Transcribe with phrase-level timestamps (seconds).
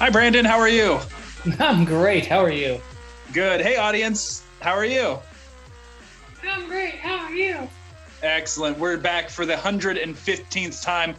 [0.00, 0.44] Hi, Brandon.
[0.44, 0.98] How are you?
[1.60, 2.26] I'm great.
[2.26, 2.80] How are you?
[3.32, 3.60] Good.
[3.60, 4.42] Hey, audience.
[4.60, 5.18] How are you?
[6.48, 6.94] I'm great.
[6.96, 7.68] How are you?
[8.22, 8.78] Excellent.
[8.78, 11.14] We're back for the 115th time.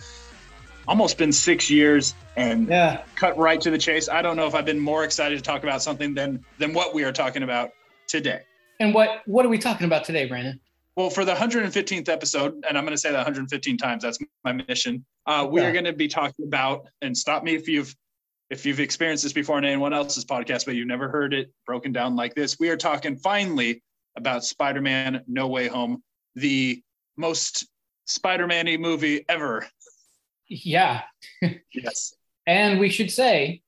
[0.88, 3.04] Almost been six years and Yeah.
[3.16, 4.10] cut right to the chase.
[4.10, 6.94] I don't know if I've been more excited to talk about something than than what
[6.94, 7.71] we are talking about
[8.07, 8.41] today.
[8.80, 10.60] And what what are we talking about today, Brandon?
[10.96, 14.04] Well, for the 115th episode, and I'm going to say that 115 times.
[14.04, 15.05] That's my mission.
[15.26, 17.96] Uh, we are going to be talking about, and stop me if you've
[18.50, 21.92] if you've experienced this before in anyone else's podcast, but you've never heard it broken
[21.92, 22.58] down like this.
[22.60, 23.84] We are talking finally
[24.18, 26.04] about Spider-Man: No Way Home,
[26.36, 26.82] the
[27.18, 27.68] most
[28.05, 29.68] Spider-Man-y movie ever.
[30.48, 31.04] Yeah.
[31.74, 32.14] Yes.
[32.48, 33.62] And we should say,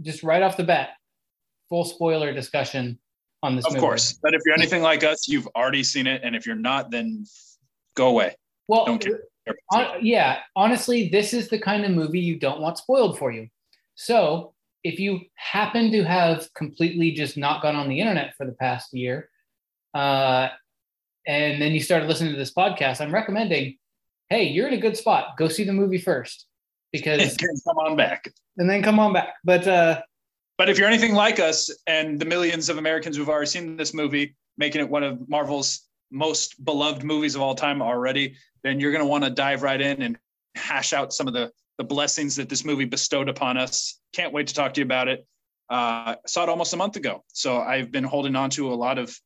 [0.00, 0.92] just right off the bat,
[1.68, 2.98] full spoiler discussion
[3.42, 3.80] on this Of movie.
[3.80, 4.12] course.
[4.22, 7.24] But if you're anything like us, you've already seen it, and if you're not, then
[7.94, 8.34] go away.
[8.66, 9.20] Well, Don't care.
[9.70, 13.48] hon- yeah, honestly, this is the kind of movie you don't want spoiled for you.
[13.94, 18.52] So if you happen to have completely just not gone on the internet for the
[18.52, 19.28] past year,
[19.94, 20.48] uh,
[21.26, 23.76] and then you started listening to this podcast, I'm recommending,
[24.30, 25.36] hey, you're in a good spot.
[25.36, 26.46] Go see the movie first,
[26.92, 28.28] because Come on back.
[28.56, 29.34] and then come on back.
[29.44, 30.02] But uh,
[30.58, 33.94] But if you're anything like us and the millions of Americans who've already seen this
[33.94, 38.90] movie, making it one of Marvel's most beloved movies of all time already, then you're
[38.90, 40.18] going to want to dive right in and
[40.56, 44.00] hash out some of the, the blessings that this movie bestowed upon us.
[44.12, 45.24] Can't wait to talk to you about it.
[45.70, 47.22] Uh, saw it almost a month ago.
[47.28, 49.16] So I've been holding on to a lot of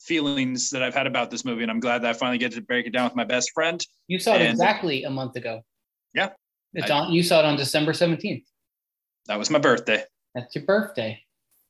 [0.00, 1.62] feelings that I've had about this movie.
[1.62, 3.84] And I'm glad that I finally get to break it down with my best friend.
[4.06, 5.60] you saw it And- exactly a month ago.
[6.14, 6.30] Yeah.
[6.72, 7.12] It's I- on.
[7.12, 8.44] You saw it on December 17th.
[9.26, 10.02] That was my birthday.
[10.34, 11.22] That's your birthday.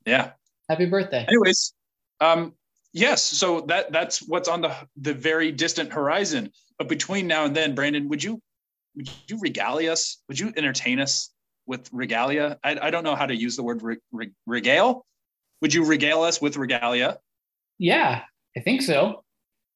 [0.06, 0.33] Yeah.
[0.69, 1.25] Happy birthday.
[1.28, 1.73] anyways
[2.20, 2.53] um
[2.92, 7.55] yes so that that's what's on the the very distant horizon but between now and
[7.56, 8.41] then brandon would you
[8.97, 11.31] would you regale us would you entertain us
[11.66, 15.06] with regalia i, I don't know how to use the word re, re- regale
[15.62, 17.19] would you regale us with regalia
[17.78, 18.22] Yeah,
[18.56, 19.22] I think so.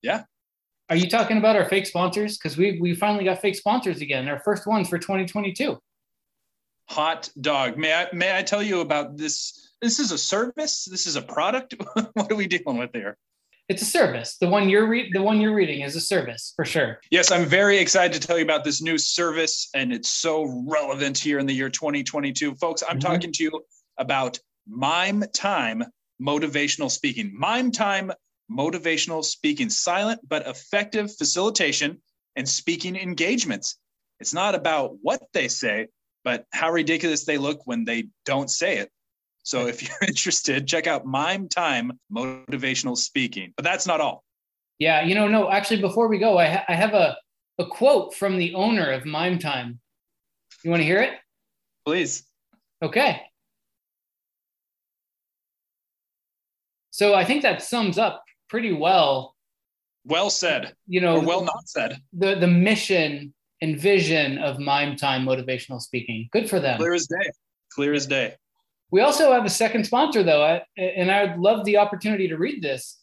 [0.02, 0.24] Yeah.
[0.90, 2.36] Are you talking about our fake sponsors?
[2.36, 4.28] Because we we finally got fake sponsors again.
[4.28, 5.78] Our first ones for 2022.
[6.88, 11.06] Hot dog may i may i tell you about this this is a service this
[11.06, 11.74] is a product
[12.14, 13.16] what are we dealing with here
[13.68, 14.36] It's a service.
[14.38, 17.00] The one you're re- the one you're reading is a service for sure.
[17.10, 20.34] Yes, I'm very excited to tell you about this new service, and it's so
[20.68, 22.56] relevant here in the year 2022.
[22.56, 23.06] Folks, I'm Mhm.
[23.08, 23.52] talking to you
[23.98, 25.84] about Mime Time
[26.20, 27.30] Motivational Speaking.
[27.32, 28.12] Mime Time
[28.50, 32.02] Motivational Speaking, silent but effective facilitation
[32.36, 33.78] and speaking engagements.
[34.20, 35.86] It's not about what they say,
[36.24, 38.90] but how ridiculous they look when they don't say it.
[39.44, 43.52] So if you're interested, check out Mime Time Motivational Speaking.
[43.56, 44.24] But that's not all.
[44.78, 47.16] Yeah, you know, no, actually, before we go, I, ha- I have a
[47.58, 49.78] a quote from the owner of Mime Time.
[50.64, 51.12] You want to hear it?
[51.84, 52.24] Please.
[52.82, 53.20] Okay.
[56.90, 59.34] So I think that sums up pretty well.
[60.04, 61.98] Well said, You know, or well not said.
[62.12, 66.28] the the mission and vision of Mime Time motivational speaking.
[66.32, 66.78] Good for them.
[66.78, 67.30] Clear as day.
[67.72, 68.34] Clear as day.
[68.90, 72.60] We also have a second sponsor, though, and I would love the opportunity to read
[72.60, 72.98] this.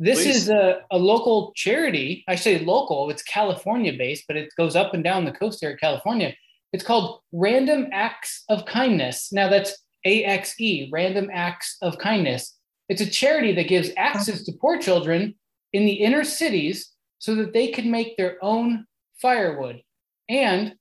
[0.00, 0.36] This Please.
[0.36, 2.24] is a, a local charity.
[2.26, 5.70] I say local, it's California based, but it goes up and down the coast here
[5.70, 6.34] in California.
[6.72, 9.32] It's called Random Acts of Kindness.
[9.32, 12.56] Now, that's AXE, Random Acts of Kindness.
[12.88, 15.34] It's a charity that gives access to poor children
[15.72, 18.86] in the inner cities so that they can make their own
[19.20, 19.82] firewood
[20.28, 20.74] and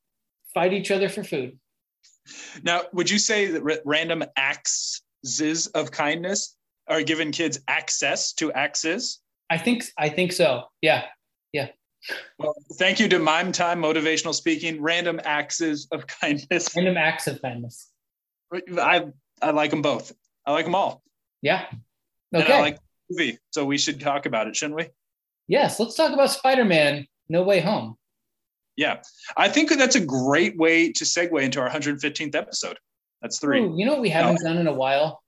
[0.53, 1.58] fight each other for food.
[2.63, 5.02] Now, would you say that ra- random acts
[5.74, 6.56] of kindness
[6.88, 9.19] are giving kids access to axes?
[9.50, 10.63] I think I think so.
[10.81, 11.06] Yeah.
[11.53, 11.69] Yeah.
[12.38, 16.69] Well, thank you to Mime Time Motivational Speaking, random axes of kindness.
[16.75, 17.90] Random acts of kindness.
[18.78, 19.05] I
[19.41, 20.14] I like them both.
[20.46, 21.02] I like them all.
[21.41, 21.66] Yeah.
[22.34, 22.53] And Okay.
[22.53, 24.88] I like the movie, so we should talk about it, shouldn't we?
[25.47, 25.79] yes.
[25.79, 27.97] Let's talk about Spider-Man: No Way Home.
[28.78, 29.02] Yeah,
[29.35, 32.78] I think that's a great way to segue into our 115th episode.
[33.24, 33.59] That's three.
[33.62, 35.24] Ooh, you know what we haven't done in a while?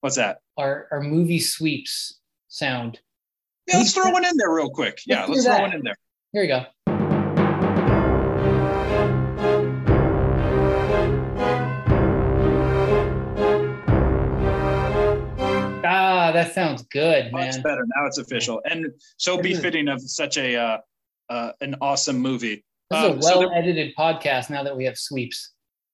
[0.00, 0.38] What's that?
[0.56, 2.98] Our our movie sweeps sound.
[3.68, 5.00] Yeah, let's throw one in there real quick.
[5.06, 5.62] Yeah, Let's do let's throw that.
[5.62, 5.96] one in there.
[6.32, 7.66] Here we go.
[15.88, 17.62] Ah, that sounds good, Much man.
[17.62, 17.82] better.
[17.96, 20.78] Now it's official, and so befitting of such a uh,
[21.28, 22.64] uh, an awesome movie.
[22.90, 25.52] This is a Um, so well-edited podcast now that we have sweeps.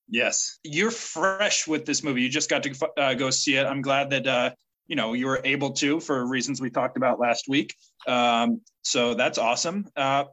[0.09, 2.23] Yes, you're fresh with this movie.
[2.23, 3.65] You just got to uh, go see it.
[3.65, 4.51] I'm glad that uh,
[4.87, 7.75] you know you were able to for reasons we talked about last week.
[8.07, 9.87] Um, so that's awesome.
[9.97, 10.25] Uh,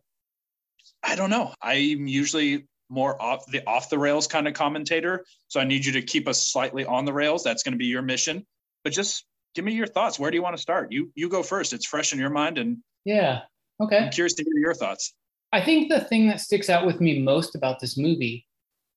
[1.02, 1.54] I don't know.
[1.62, 5.94] I'm usually more off the off the rails kind of commentator, so I need you
[5.94, 7.44] to keep us slightly on the rails.
[7.44, 8.46] That's going to be your mission.
[8.84, 9.24] But just
[9.56, 10.20] give me your thoughts.
[10.20, 10.92] Where do you want to start?
[10.92, 11.72] You you go first.
[11.72, 13.42] It's fresh in your mind, and yeah,
[13.80, 14.00] okay.
[14.00, 15.14] I'm curious to hear your thoughts.
[15.52, 18.46] I think the thing that sticks out with me most about this movie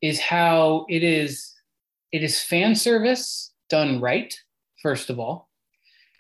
[0.03, 1.53] is how it is
[2.11, 4.35] it is fan service done right.
[4.83, 5.49] First of all,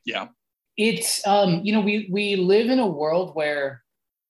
[0.07, 0.29] yeah,
[0.77, 3.83] it's um, you know we we live in a world where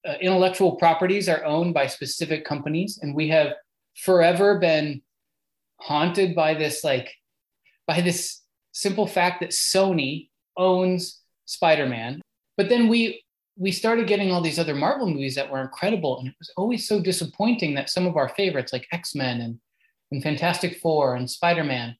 [0.06, 3.54] uh, intellectual properties are owned by specific companies, and we have
[3.94, 5.02] forever been
[5.76, 7.14] haunted by this like
[7.86, 8.40] by this
[8.72, 12.20] simple fact that Sony owns Spider-Man.
[12.56, 13.22] But then we
[13.56, 16.86] we started getting all these other Marvel movies that were incredible, and it was always
[16.86, 19.58] so disappointing that some of our favorites, like X-Men and,
[20.10, 21.96] and Fantastic Four and Spider-Man,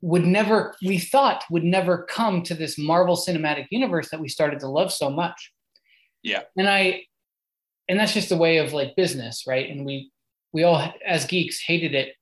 [0.00, 4.58] would never we thought would never come to this Marvel Cinematic Universe that we started
[4.60, 5.52] to love so much.
[6.24, 6.42] Yeah.
[6.56, 7.02] And I
[7.88, 9.70] and that's just a way of like business, right?
[9.70, 10.10] And we
[10.52, 12.14] we all as geeks hated it,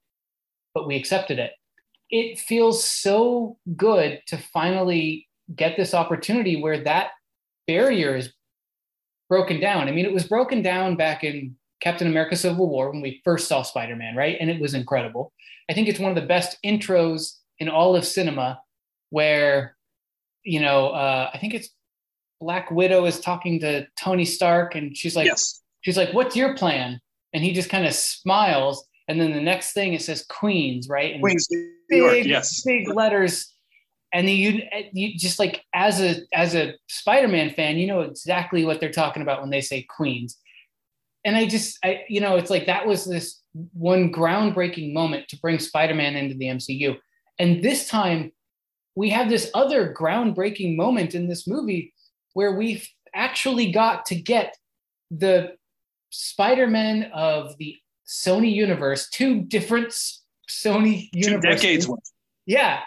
[0.75, 1.53] but we accepted it
[2.11, 7.11] it feels so good to finally get this opportunity where that
[7.67, 8.33] barrier is
[9.31, 9.89] broken down.
[9.89, 13.49] I mean, it was broken down back in Captain America Civil War when we first
[13.49, 14.37] saw Spider Man, right?
[14.39, 15.33] And it was incredible.
[15.71, 18.61] I think it's one of the best intros in all of cinema
[19.11, 19.77] where,
[20.43, 21.71] you know, uh, I think it's
[22.41, 25.63] Black Widow is talking to Tony Stark and she's like, yes.
[25.83, 27.01] she's like, what's your plan?
[27.33, 28.87] And he just kind of smiles.
[29.09, 31.15] And then the next thing it says Queens, right?
[31.15, 31.47] And Queens,
[31.89, 32.63] big, York, yes.
[32.65, 33.55] big letters.
[34.13, 34.63] And then you,
[34.93, 39.23] you just like as a as a Spider-Man fan, you know exactly what they're talking
[39.23, 40.37] about when they say Queens.
[41.25, 43.41] And I just, I, you know, it's like that was this
[43.73, 46.97] one groundbreaking moment to bring Spider-Man into the MCU.
[47.39, 48.33] And this time,
[48.95, 51.93] we have this other groundbreaking moment in this movie
[52.33, 54.57] where we've actually got to get
[55.11, 55.53] the
[56.11, 57.77] Spider-Man of the
[58.07, 59.95] Sony universe, two different
[60.49, 61.89] Sony Two decades
[62.47, 62.81] Yeah.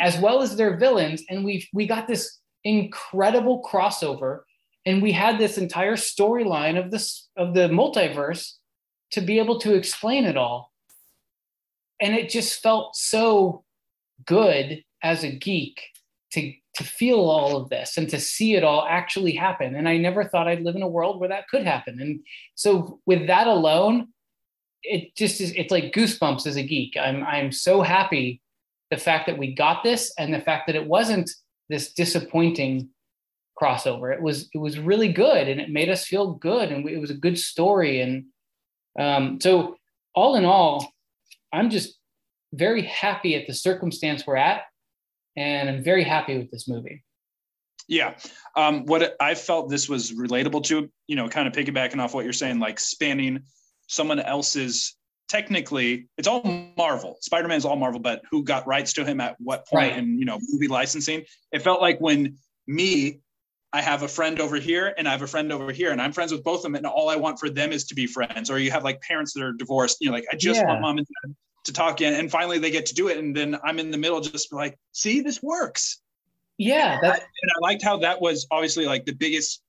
[0.00, 1.22] As well as their villains.
[1.28, 4.40] And we we got this incredible crossover.
[4.84, 8.54] And we had this entire storyline of this of the multiverse
[9.12, 10.72] to be able to explain it all.
[12.00, 13.64] And it just felt so
[14.24, 15.82] good as a geek
[16.32, 19.74] to to feel all of this and to see it all actually happen.
[19.76, 22.00] And I never thought I'd live in a world where that could happen.
[22.00, 22.20] And
[22.54, 24.08] so with that alone,
[24.82, 28.40] it just is it's like goosebumps as a geek i'm i'm so happy
[28.92, 31.28] the fact that we got this and the fact that it wasn't
[31.68, 32.90] this disappointing
[33.60, 34.14] crossover.
[34.14, 37.10] It was it was really good and it made us feel good and it was
[37.10, 38.00] a good story.
[38.00, 38.26] And
[38.98, 39.76] um, so
[40.14, 40.92] all in all
[41.52, 41.98] i'm just
[42.52, 44.62] very happy at the circumstance we're at
[45.36, 47.02] and i'm very happy with this movie.
[47.88, 48.14] Yeah.
[48.56, 52.24] Um, what I felt this was relatable to, you know, kind of piggybacking off what
[52.24, 53.40] you're saying, like spanning
[53.88, 54.96] someone else's
[55.32, 56.42] technically it's all
[56.76, 57.16] marvel.
[57.20, 59.98] Spider-man's all marvel but who got rights to him at what point right.
[59.98, 61.24] in you know movie licensing?
[61.50, 62.36] It felt like when
[62.66, 63.20] me
[63.72, 66.12] i have a friend over here and i have a friend over here and i'm
[66.12, 68.50] friends with both of them and all i want for them is to be friends.
[68.50, 70.66] Or you have like parents that are divorced you know like i just yeah.
[70.68, 71.34] want mom and dad
[71.64, 73.98] to talk in and finally they get to do it and then i'm in the
[73.98, 75.98] middle just like see this works.
[76.58, 79.62] Yeah and I, and I liked how that was obviously like the biggest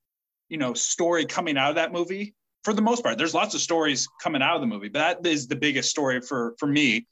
[0.50, 3.18] you know story coming out of that movie for the most part.
[3.18, 6.22] There's lots of stories coming out of the movie, but that is the biggest story
[6.22, 7.08] for for me.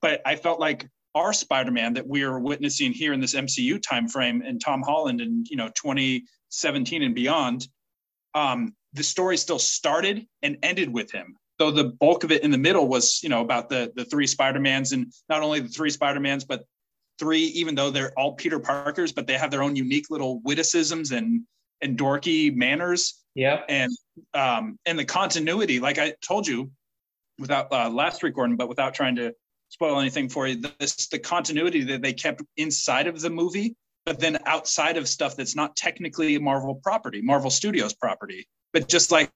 [0.00, 4.46] But I felt like our Spider-Man that we are witnessing here in this MCU timeframe
[4.46, 7.66] and Tom Holland and you know 2017 and beyond,
[8.34, 11.36] um, the story still started and ended with him.
[11.58, 14.26] Though the bulk of it in the middle was you know about the the three
[14.26, 16.64] Spider-Mans and not only the three Spider-Mans but
[17.18, 21.12] three even though they're all Peter Parkers but they have their own unique little witticisms
[21.12, 21.42] and
[21.80, 23.62] and dorky manners yeah.
[23.68, 23.92] And
[24.34, 26.70] um, and the continuity, like I told you,
[27.38, 29.34] without uh, last recording, but without trying to
[29.68, 33.74] spoil anything for you, this the continuity that they kept inside of the movie,
[34.04, 39.10] but then outside of stuff that's not technically Marvel property, Marvel Studios property, but just
[39.10, 39.30] like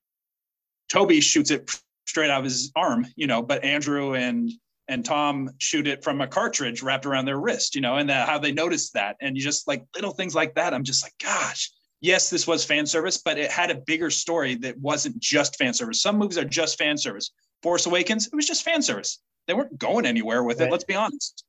[0.90, 1.70] Tobey shoots it
[2.06, 4.50] straight out of his arm, you know, but Andrew and
[4.88, 8.28] and Tom shoot it from a cartridge wrapped around their wrist, you know, and that,
[8.28, 10.74] how they noticed that, and you just like little things like that.
[10.74, 14.54] I'm just like, gosh, yes, this was fan service, but it had a bigger story
[14.56, 16.02] that wasn't just fan service.
[16.02, 17.32] Some movies are just fan service.
[17.62, 19.20] Force Awakens, it was just fan service.
[19.46, 20.68] They weren't going anywhere with right.
[20.68, 20.72] it.
[20.72, 21.44] Let's be honest.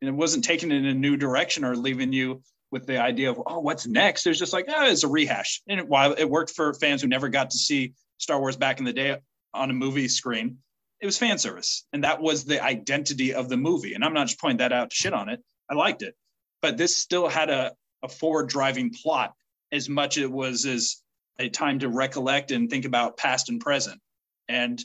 [0.00, 3.30] And it wasn't taking it in a new direction or leaving you with the idea
[3.30, 4.26] of, oh, what's next?
[4.26, 5.62] It was just like, oh, it's a rehash.
[5.68, 8.84] And while it worked for fans who never got to see Star Wars back in
[8.84, 9.16] the day
[9.54, 10.58] on a movie screen,
[11.00, 11.86] it was fan service.
[11.92, 13.94] And that was the identity of the movie.
[13.94, 15.42] And I'm not just pointing that out to shit on it.
[15.70, 16.14] I liked it.
[16.60, 19.34] but this still had a, a forward driving plot
[19.72, 21.02] as much as it was as
[21.38, 24.00] a time to recollect and think about past and present.
[24.48, 24.82] And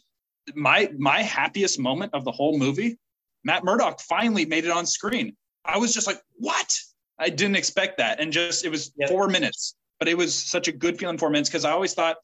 [0.56, 2.98] my my happiest moment of the whole movie,
[3.44, 5.36] Matt Murdock finally made it on screen.
[5.66, 6.78] I was just like, what?
[7.20, 8.20] I didn't expect that.
[8.20, 9.10] And just it was yep.
[9.10, 12.18] four minutes, but it was such a good feeling four minutes because I always thought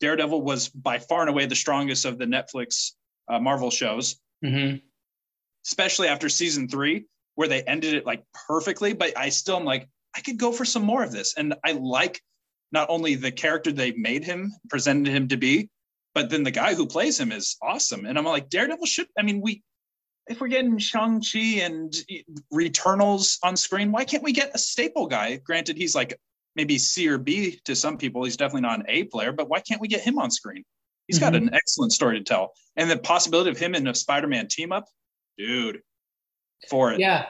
[0.00, 2.92] Daredevil was by far and away the strongest of the Netflix
[3.28, 4.76] uh, Marvel shows, mm-hmm.
[5.66, 8.92] especially after season three, where they ended it like perfectly.
[8.92, 11.34] But I still am like, I could go for some more of this.
[11.36, 12.20] And I like
[12.72, 15.68] not only the character they made him, presented him to be,
[16.14, 18.06] but then the guy who plays him is awesome.
[18.06, 19.62] And I'm like, Daredevil should, I mean, we,
[20.28, 21.94] if we're getting Shang-Chi and
[22.58, 25.36] Eternals on screen, why can't we get a staple guy?
[25.36, 26.18] Granted, he's like
[26.56, 28.24] maybe C or B to some people.
[28.24, 30.64] He's definitely not an A player, but why can't we get him on screen?
[31.06, 31.32] He's mm-hmm.
[31.32, 32.54] got an excellent story to tell.
[32.76, 34.86] And the possibility of him in a Spider-Man team up,
[35.38, 35.82] dude,
[36.68, 36.98] for it.
[36.98, 37.26] Yeah.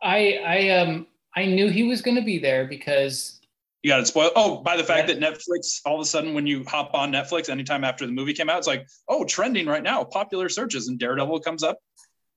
[0.00, 3.40] I I um I knew he was going to be there because
[3.82, 4.32] you got it spoiled.
[4.34, 7.48] Oh, by the fact that Netflix, all of a sudden, when you hop on Netflix,
[7.48, 10.98] anytime after the movie came out, it's like, oh, trending right now, popular searches, and
[10.98, 11.78] Daredevil comes up.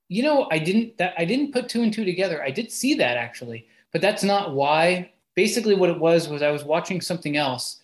[0.10, 2.44] You know, I didn't that I didn't put two and two together.
[2.44, 5.12] I did see that actually, but that's not why.
[5.36, 7.82] Basically, what it was was I was watching something else,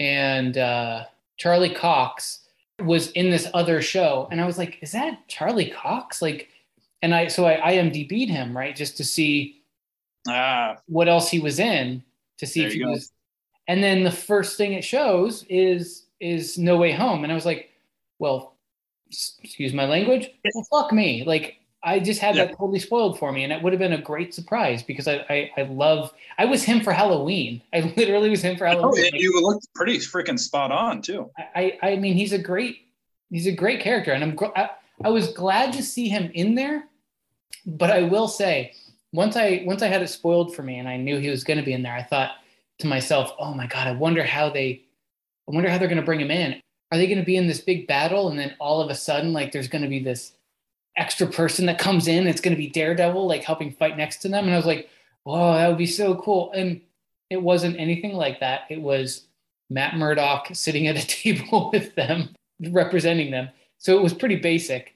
[0.00, 1.04] and uh,
[1.36, 2.48] Charlie Cox
[2.80, 6.48] was in this other show, and I was like, "Is that Charlie Cox?" Like,
[7.02, 9.63] and I so I IMDb'd him right just to see
[10.28, 10.76] ah.
[10.86, 12.02] what else he was in
[12.38, 13.12] to see there if he was.
[13.68, 17.46] And then the first thing it shows is is No Way Home, and I was
[17.46, 17.70] like,
[18.18, 18.56] "Well,
[19.08, 22.46] excuse my language, well, fuck me." Like I just had yeah.
[22.46, 25.24] that totally spoiled for me, and it would have been a great surprise because I,
[25.28, 26.12] I, I love.
[26.38, 27.60] I was him for Halloween.
[27.74, 29.10] I literally was him for Halloween.
[29.12, 31.30] Oh, you looked pretty freaking spot on too.
[31.54, 32.86] I, I mean, he's a great,
[33.30, 34.38] he's a great character, and I'm.
[34.56, 34.70] I,
[35.04, 36.84] I was glad to see him in there,
[37.66, 38.72] but I will say,
[39.14, 41.58] once I once I had it spoiled for me, and I knew he was going
[41.58, 42.32] to be in there, I thought
[42.80, 44.82] to myself, "Oh my god, I wonder how they,
[45.48, 46.60] I wonder how they're going to bring him in.
[46.92, 49.32] Are they going to be in this big battle, and then all of a sudden,
[49.32, 50.32] like, there's going to be this."
[50.96, 52.26] extra person that comes in.
[52.26, 54.44] It's going to be Daredevil, like helping fight next to them.
[54.44, 54.88] And I was like,
[55.24, 56.52] whoa, that would be so cool.
[56.52, 56.80] And
[57.30, 58.62] it wasn't anything like that.
[58.70, 59.24] It was
[59.70, 62.34] Matt Murdock sitting at a table with them,
[62.70, 63.48] representing them.
[63.78, 64.93] So it was pretty basic.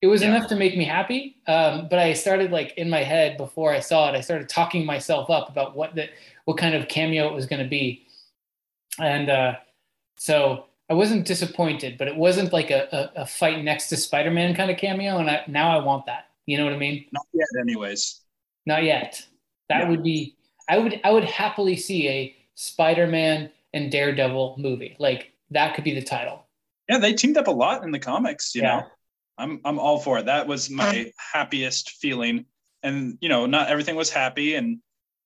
[0.00, 0.28] It was yeah.
[0.28, 1.36] enough to make me happy.
[1.46, 4.86] Um, but I started like in my head before I saw it, I started talking
[4.86, 6.08] myself up about what the,
[6.44, 8.06] what kind of cameo it was going to be.
[8.98, 9.54] And uh,
[10.16, 14.30] so I wasn't disappointed, but it wasn't like a, a, a fight next to Spider
[14.30, 15.18] Man kind of cameo.
[15.18, 16.28] And I, now I want that.
[16.46, 17.04] You know what I mean?
[17.12, 18.20] Not yet, anyways.
[18.64, 19.26] Not yet.
[19.68, 19.88] That yeah.
[19.90, 20.36] would be.
[20.68, 21.00] I would.
[21.04, 24.96] I would happily see a Spider Man and Daredevil movie.
[24.98, 26.46] Like that could be the title.
[26.88, 28.54] Yeah, they teamed up a lot in the comics.
[28.54, 28.80] You yeah.
[28.80, 28.86] know,
[29.38, 30.26] I'm I'm all for it.
[30.26, 32.44] That was my um, happiest feeling.
[32.82, 34.78] And you know, not everything was happy, and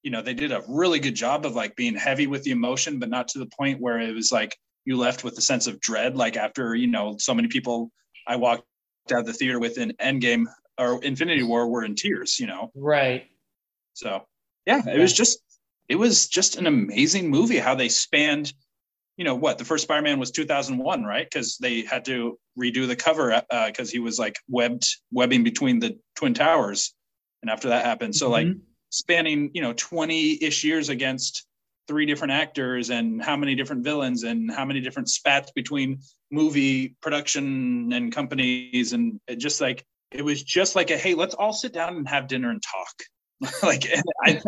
[0.03, 2.99] you know, they did a really good job of like being heavy with the emotion,
[2.99, 5.81] but not to the point where it was like you left with a sense of
[5.81, 6.17] dread.
[6.17, 7.91] Like after, you know, so many people
[8.27, 8.65] I walked
[9.13, 10.47] out of the theater with in Endgame
[10.79, 12.71] or Infinity War were in tears, you know?
[12.75, 13.27] Right.
[13.95, 14.25] So
[14.67, 15.39] yeah, it was just,
[15.89, 18.53] it was just an amazing movie how they spanned,
[19.17, 21.29] you know, what the first Spider-Man was 2001, right?
[21.31, 25.79] Cause they had to redo the cover uh, cause he was like webbed, webbing between
[25.79, 26.95] the twin towers.
[27.43, 28.49] And after that happened, so mm-hmm.
[28.49, 28.57] like
[28.91, 31.47] spanning, you know, 20 ish years against
[31.89, 36.01] three different actors and how many different villains and how many different spats between
[36.31, 41.53] movie production and companies and just like it was just like a hey let's all
[41.53, 43.87] sit down and have dinner and talk like
[44.25, 44.41] I,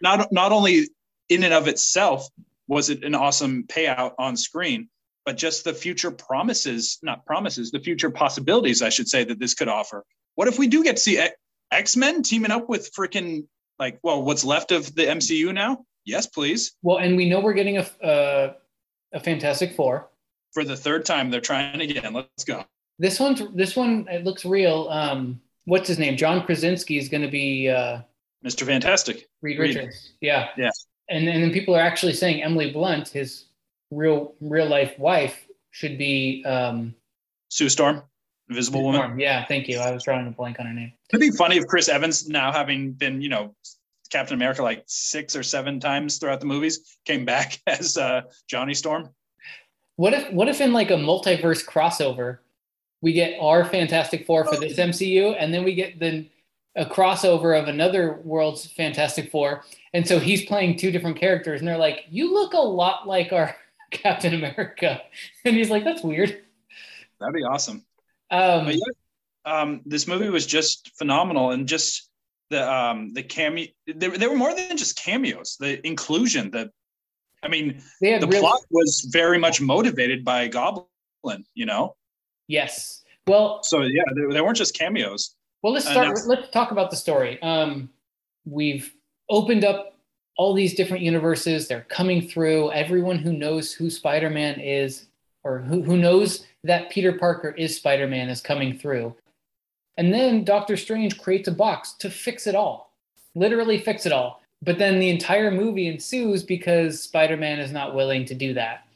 [0.00, 0.88] not not only
[1.28, 2.28] in and of itself
[2.68, 4.88] was it an awesome payout on screen
[5.24, 9.54] but just the future promises not promises the future possibilities i should say that this
[9.54, 10.04] could offer
[10.34, 11.28] what if we do get to see
[11.70, 13.46] x-men teaming up with freaking
[13.78, 16.72] like well what's left of the mcu now Yes, please.
[16.82, 18.54] Well, and we know we're getting a uh,
[19.12, 20.08] a Fantastic Four
[20.52, 21.30] for the third time.
[21.30, 22.12] They're trying again.
[22.12, 22.64] Let's go.
[22.98, 24.88] This one, this one, it looks real.
[24.90, 26.16] Um, what's his name?
[26.16, 28.00] John Krasinski is going to be uh,
[28.44, 28.66] Mr.
[28.66, 29.28] Fantastic.
[29.40, 30.12] Reed Richards.
[30.20, 30.48] Yeah.
[30.56, 30.70] Yeah.
[31.08, 33.46] And and then people are actually saying Emily Blunt, his
[33.90, 36.94] real real life wife, should be um,
[37.48, 38.02] Sue Storm.
[38.48, 39.00] Invisible Sue Woman.
[39.00, 39.20] Storm.
[39.20, 39.78] Yeah, thank you.
[39.78, 40.92] I was drawing a blank on her name.
[41.10, 43.54] It'd be funny if Chris Evans, now having been, you know,
[44.10, 48.74] Captain America like six or seven times throughout the movies, came back as uh, Johnny
[48.74, 49.08] Storm.
[49.96, 52.38] What if what if in like a multiverse crossover,
[53.00, 56.28] we get our Fantastic Four for this MCU, and then we get then
[56.76, 61.68] a crossover of another world's Fantastic Four, and so he's playing two different characters, and
[61.68, 63.54] they're like, "You look a lot like our
[63.90, 65.00] Captain America,"
[65.44, 66.42] and he's like, "That's weird."
[67.20, 67.84] That'd be awesome.
[68.30, 68.76] Um, yeah,
[69.44, 72.10] um, this movie was just phenomenal, and just
[72.52, 75.56] the um the cameo they, they were more than just cameos.
[75.58, 76.70] The inclusion the
[77.42, 81.96] i mean the real- plot was very much motivated by goblin you know?
[82.46, 83.02] Yes.
[83.26, 85.34] Well so yeah they, they weren't just cameos.
[85.62, 87.42] well let's start let's talk about the story.
[87.42, 87.88] Um
[88.44, 88.94] we've
[89.30, 89.94] opened up
[90.36, 95.06] all these different universes they're coming through everyone who knows who spider-man is
[95.44, 99.14] or who, who knows that peter parker is spider-man is coming through
[99.98, 102.92] and then Doctor Strange creates a box to fix it all,
[103.34, 104.40] literally fix it all.
[104.62, 108.86] But then the entire movie ensues because Spider Man is not willing to do that.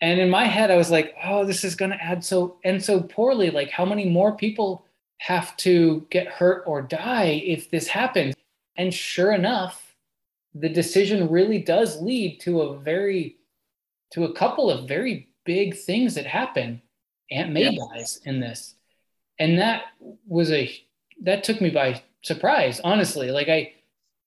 [0.00, 2.82] And in my head, I was like, oh, this is going to add so and
[2.82, 3.50] so poorly.
[3.50, 4.84] Like, how many more people
[5.18, 8.34] have to get hurt or die if this happens?
[8.76, 9.96] And sure enough,
[10.54, 13.36] the decision really does lead to a very,
[14.12, 16.82] to a couple of very big things that happen.
[17.30, 17.84] Aunt May yeah.
[17.92, 18.74] dies in this
[19.38, 19.84] and that
[20.26, 20.70] was a
[21.22, 23.72] that took me by surprise honestly like i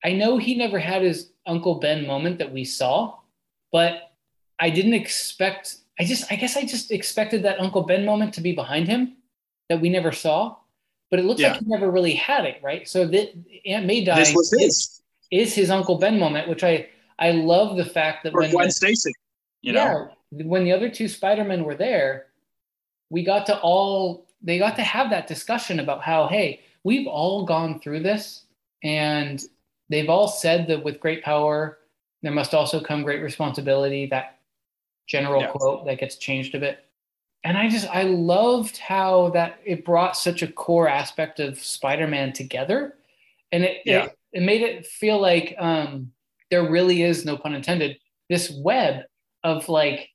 [0.03, 3.15] i know he never had his uncle ben moment that we saw
[3.71, 4.11] but
[4.59, 8.41] i didn't expect i just i guess i just expected that uncle ben moment to
[8.41, 9.15] be behind him
[9.69, 10.55] that we never saw
[11.09, 11.51] but it looks yeah.
[11.51, 13.33] like he never really had it right so that
[13.65, 14.61] aunt may die this was his.
[14.61, 16.87] Is, is his uncle ben moment which i
[17.19, 19.13] i love the fact that or when Gwen Stacy,
[19.61, 22.27] you know yeah, when the other two spider-men were there
[23.09, 27.45] we got to all they got to have that discussion about how, hey, we've all
[27.45, 28.45] gone through this,
[28.83, 29.43] and
[29.89, 31.79] they've all said that with great power,
[32.21, 34.05] there must also come great responsibility.
[34.05, 34.39] That
[35.07, 35.47] general yeah.
[35.47, 36.85] quote that gets changed a bit.
[37.47, 42.05] And I just, I loved how that it brought such a core aspect of Spider
[42.05, 42.95] Man together.
[43.53, 44.03] And it, yeah.
[44.03, 46.11] it, it made it feel like um,
[46.51, 47.99] there really is, no pun intended,
[48.29, 49.03] this web
[49.45, 50.09] of like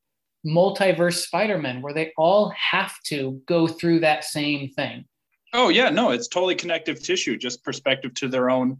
[0.46, 5.06] multiverse Spider-Man where they all have to go through that same thing.
[5.54, 8.76] Oh yeah, no, it's totally connective tissue, just perspective to their own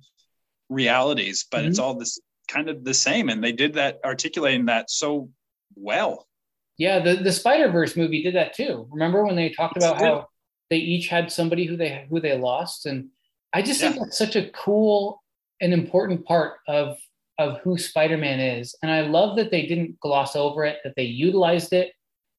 [0.68, 1.68] realities, but mm-hmm.
[1.68, 5.30] it's all this kind of the same and they did that articulating that so
[5.74, 6.28] well.
[6.78, 8.86] Yeah, the the Spider-Verse movie did that too.
[8.90, 10.28] Remember when they talked about how
[10.70, 13.10] they each had somebody who they who they lost and
[13.52, 13.90] I just yeah.
[13.90, 15.22] think that's such a cool
[15.60, 16.96] and important part of
[17.38, 18.74] of who Spider-Man is.
[18.82, 21.92] And I love that they didn't gloss over it, that they utilized it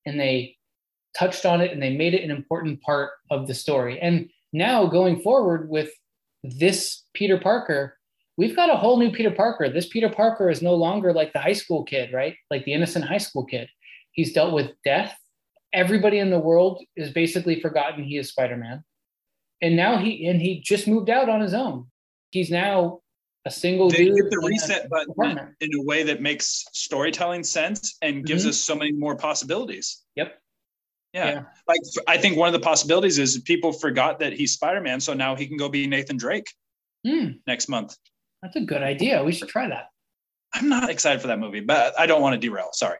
[0.05, 0.55] and they
[1.17, 3.99] touched on it and they made it an important part of the story.
[3.99, 5.89] And now going forward with
[6.43, 7.97] this Peter Parker,
[8.37, 9.69] we've got a whole new Peter Parker.
[9.69, 12.35] This Peter Parker is no longer like the high school kid, right?
[12.49, 13.69] Like the innocent high school kid.
[14.13, 15.15] He's dealt with death.
[15.73, 18.83] Everybody in the world is basically forgotten he is Spider-Man.
[19.61, 21.87] And now he and he just moved out on his own.
[22.31, 23.01] He's now
[23.45, 28.25] a single they hit the reset button in a way that makes storytelling sense and
[28.25, 28.49] gives mm-hmm.
[28.49, 30.03] us so many more possibilities.
[30.15, 30.39] Yep.
[31.13, 31.29] Yeah.
[31.29, 31.43] yeah.
[31.67, 35.35] Like I think one of the possibilities is people forgot that he's Spider-Man, so now
[35.35, 36.47] he can go be Nathan Drake
[37.05, 37.39] mm.
[37.47, 37.95] next month.
[38.41, 39.23] That's a good idea.
[39.23, 39.87] We should try that.
[40.53, 42.69] I'm not excited for that movie, but I don't want to derail.
[42.73, 42.97] Sorry.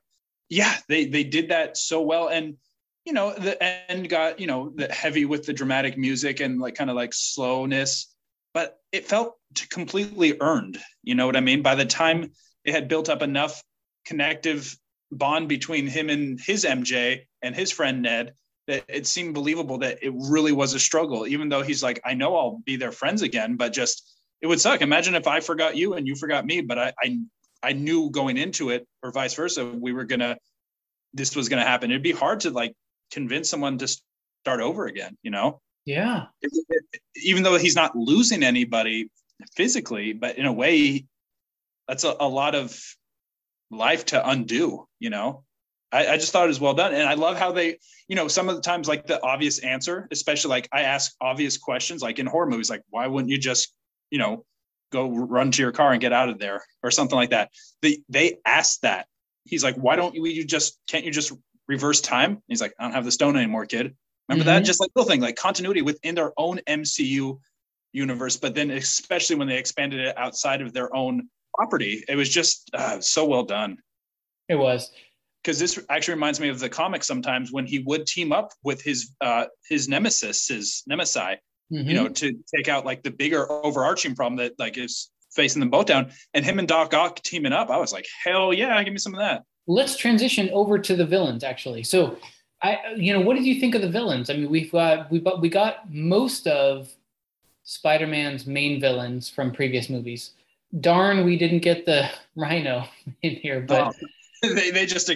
[0.50, 2.58] Yeah, they they did that so well, and
[3.06, 6.76] you know the end got you know the heavy with the dramatic music and like
[6.76, 8.14] kind of like slowness,
[8.54, 9.36] but it felt
[9.70, 10.80] completely earned.
[11.04, 11.62] You know what I mean?
[11.62, 12.32] By the time
[12.66, 13.64] it had built up enough
[14.06, 14.78] connective
[15.12, 18.34] bond between him and his MJ and his friend Ned
[18.68, 22.14] that it seemed believable that it really was a struggle, even though he's like, I
[22.14, 24.10] know I'll be their friends again, but just
[24.42, 24.82] it would suck.
[24.82, 27.20] Imagine if I forgot you and you forgot me, but I I,
[27.64, 30.38] I knew going into it or vice versa, we were gonna
[31.14, 31.92] this was gonna happen.
[31.92, 32.74] It'd be hard to like
[33.12, 35.62] convince someone to start over again, you know?
[35.86, 36.26] Yeah.
[37.16, 39.10] Even though he's not losing anybody
[39.56, 41.06] physically, but in a way,
[41.88, 42.78] that's a, a lot of
[43.70, 45.44] life to undo, you know?
[45.92, 46.94] I, I, just thought it was well done.
[46.94, 50.08] And I love how they, you know, some of the times like the obvious answer,
[50.12, 53.74] especially like I ask obvious questions, like in horror movies, like, why wouldn't you just,
[54.10, 54.44] you know,
[54.94, 57.50] go run to your car and get out of there or something like that?
[57.82, 59.08] They they asked that.
[59.46, 61.34] He's like, why don't you, you just can't you just
[61.68, 62.42] reverse time?
[62.48, 63.96] He's like, I don't have the stone anymore, kid.
[64.30, 64.60] Remember mm-hmm.
[64.60, 64.66] that?
[64.66, 67.40] Just like little thing, like continuity within their own MCU
[67.92, 72.30] universe, but then especially when they expanded it outside of their own property, it was
[72.30, 73.78] just uh, so well done.
[74.48, 74.92] It was
[75.44, 78.82] because this actually reminds me of the comics sometimes when he would team up with
[78.82, 81.38] his uh, his nemesis, his nemesis,
[81.74, 81.88] mm-hmm.
[81.88, 85.70] you know, to take out like the bigger overarching problem that like is facing them
[85.70, 86.12] both down.
[86.34, 89.14] And him and Doc Ock teaming up, I was like, hell yeah, give me some
[89.14, 89.44] of that.
[89.66, 91.84] Let's transition over to the villains actually.
[91.84, 92.18] So.
[92.66, 94.30] I, you know, what did you think of the villains?
[94.30, 96.90] I mean, we've got we but we got most of
[97.64, 100.32] Spider-Man's main villains from previous movies.
[100.80, 102.86] Darn, we didn't get the Rhino
[103.22, 104.08] in here, but oh,
[104.54, 105.08] they, they just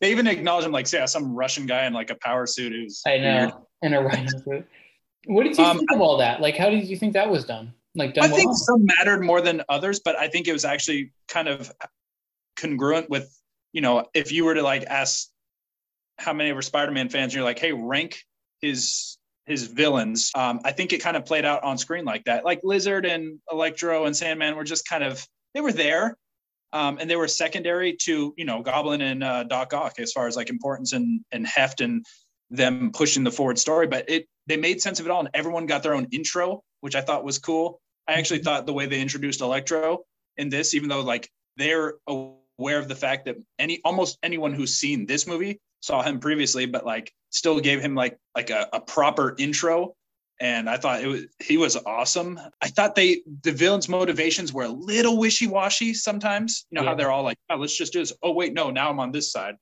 [0.00, 3.02] they even acknowledge him like, yeah, some Russian guy in like a power suit who's
[3.06, 3.52] I know weird.
[3.82, 4.66] in a Rhino suit.
[5.26, 6.40] What did you um, think of all that?
[6.40, 7.74] Like, how did you think that was done?
[7.96, 8.56] like done I think well.
[8.56, 11.72] some mattered more than others, but I think it was actually kind of
[12.56, 13.34] congruent with,
[13.72, 15.28] you know, if you were to like ask
[16.18, 18.22] how many of our Spider-Man fans, you're like, hey, rank
[18.60, 20.30] his his villains.
[20.34, 22.44] Um, I think it kind of played out on screen like that.
[22.44, 26.16] Like Lizard and Electro and Sandman were just kind of they were there,
[26.72, 30.26] um, and they were secondary to you know Goblin and uh, Doc Ock as far
[30.26, 32.04] as like importance and and heft and
[32.50, 33.86] them pushing the forward story.
[33.86, 36.94] But it they made sense of it all, and everyone got their own intro, which
[36.94, 37.80] I thought was cool.
[38.08, 40.04] I actually thought the way they introduced Electro
[40.36, 44.76] in this, even though like they're aware of the fact that any almost anyone who's
[44.76, 48.80] seen this movie saw him previously, but like still gave him like like a, a
[48.80, 49.94] proper intro.
[50.38, 52.38] And I thought it was he was awesome.
[52.60, 56.66] I thought they the villains' motivations were a little wishy-washy sometimes.
[56.70, 56.90] You know Yeah.
[56.90, 58.12] how they're all like, oh, let's just do this.
[58.22, 59.56] Oh, wait, no, now I'm on this side.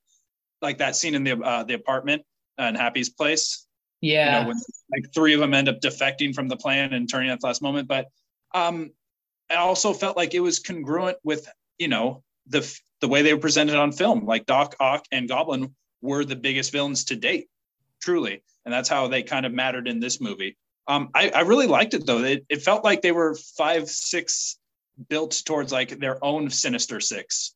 [0.61, 2.23] Like that scene in the uh, the apartment
[2.57, 3.65] and Happy's place
[4.05, 4.37] yeah.
[4.37, 4.57] you know, when
[4.91, 7.61] like three of them end up defecting from the plan and turning at the last
[7.61, 7.87] moment.
[7.87, 8.07] But
[8.53, 8.91] um,
[9.49, 13.39] I also felt like it was congruent with, you know, the the way they were
[13.39, 14.25] presented on film.
[14.25, 17.47] Like Doc Ock and Goblin were the biggest villains to date,
[18.01, 20.55] truly, and that's how they kind of mattered in this movie.
[20.87, 22.23] Um, I, I really liked it though.
[22.23, 24.59] It, it felt like they were five, six
[25.09, 27.54] built towards like their own Sinister Six.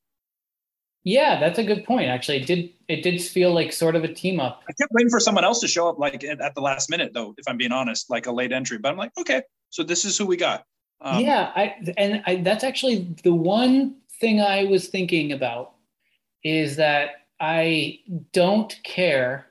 [1.10, 2.08] Yeah, that's a good point.
[2.08, 4.62] Actually, it did it did feel like sort of a team up.
[4.70, 7.14] I kept waiting for someone else to show up like at, at the last minute
[7.16, 8.78] though, if I'm being honest, like a late entry.
[8.78, 9.42] But I'm like, okay,
[9.72, 10.66] so this is who we got.
[11.02, 15.74] Um, yeah, I and I, that's actually the one thing I was thinking about
[16.44, 18.00] is that I
[18.32, 19.48] don't care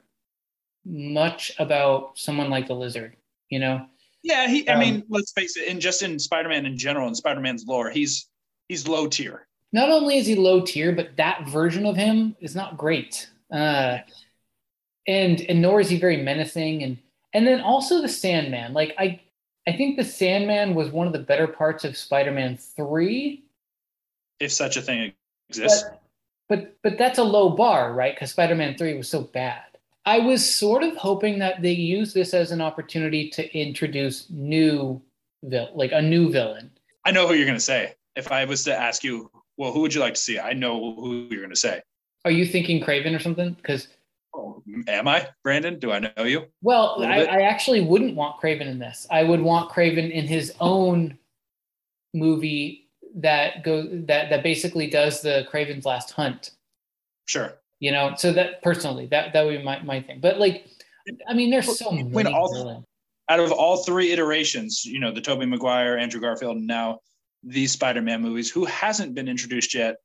[0.85, 3.17] much about someone like the lizard.
[3.51, 3.87] You know,
[4.23, 4.69] Yeah, he.
[4.69, 5.67] I Um, mean, let's face it.
[5.67, 8.29] In just in Spider-Man in general, in Spider-Man's lore, he's
[8.69, 9.49] he's low tier.
[9.73, 13.29] Not only is he low tier, but that version of him is not great.
[13.53, 13.99] Uh,
[15.07, 16.83] and and nor is he very menacing.
[16.83, 16.99] And
[17.33, 18.73] and then also the Sandman.
[18.73, 19.21] Like I
[19.67, 23.45] I think the Sandman was one of the better parts of Spider-Man three.
[24.41, 25.13] if such a thing
[25.49, 25.85] exists.
[25.85, 26.01] But
[26.49, 28.15] but but that's a low bar, right?
[28.15, 29.63] Because Spider-Man three was so bad.
[30.07, 35.03] I was sort of hoping that they use this as an opportunity to introduce new
[35.43, 36.71] vil- like a new villain.
[37.05, 37.95] I know who you're going to say.
[38.17, 40.39] If I was to ask you, well, who would you like to see?
[40.39, 41.83] I know who you're going to say.
[42.25, 43.53] Are you thinking Kraven or something?
[43.53, 43.89] Because
[44.35, 45.79] Oh, am I Brandon?
[45.79, 46.47] Do I know you?
[46.63, 47.25] Well, I.
[47.25, 49.07] I actually wouldn't want Kraven in this.
[49.11, 51.19] I would want Kraven in his own
[52.15, 56.51] movie that go that that basically does the Kraven's Last Hunt.
[57.27, 57.55] Sure.
[57.81, 60.21] You know, so that personally, that that would be my, my thing.
[60.21, 60.67] But like,
[61.27, 62.33] I mean, there's so When many.
[62.35, 62.85] all-.
[63.31, 67.01] Out of all three iterations, you know, the Tobey Maguire, Andrew Garfield, and now
[67.43, 69.97] these Spider-Man movies, who hasn't been introduced yet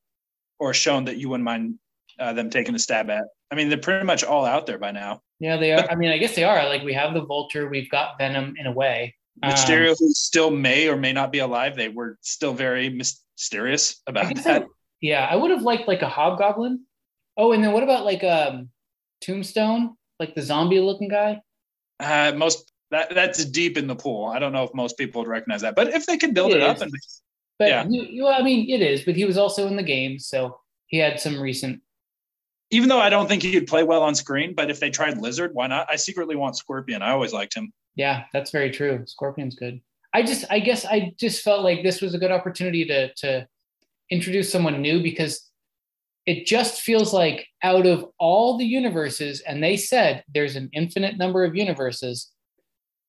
[0.60, 1.76] or shown that you wouldn't mind
[2.19, 3.26] uh, them taking a stab at?
[3.52, 5.22] I mean, they're pretty much all out there by now.
[5.39, 5.89] yeah, they are.
[5.89, 6.67] I mean, I guess they are.
[6.67, 9.15] Like, we have the Vulture, we've got Venom in a way.
[9.41, 14.02] Um, Mysterio, who still may or may not be alive, they were still very mysterious
[14.08, 14.63] about that.
[14.63, 14.65] I-
[15.02, 16.86] yeah, I would have liked like a Hobgoblin.
[17.36, 18.69] Oh, and then what about like um
[19.22, 21.41] Tombstone, like the zombie-looking guy?
[22.00, 24.25] Uh, most that that's deep in the pool.
[24.27, 26.58] I don't know if most people would recognize that, but if they could build It
[26.58, 26.91] it, up and
[27.60, 27.86] But Yeah.
[27.89, 29.03] you, you, I mean, it is.
[29.03, 31.82] But he was also in the game, so he had some recent.
[32.71, 35.51] even though I don't think he'd play well on screen, but if they tried Lizard,
[35.53, 35.88] why not?
[35.89, 37.01] I secretly want Scorpion.
[37.03, 37.71] I always liked him.
[37.95, 39.03] Yeah, that's very true.
[39.06, 39.79] Scorpion's good.
[40.15, 43.47] I just, I guess, I just felt like this was a good opportunity to to
[44.10, 45.49] introduce someone new because
[46.25, 51.17] it just feels like out of all the universes, and they said there's an infinite
[51.17, 52.32] number of universes,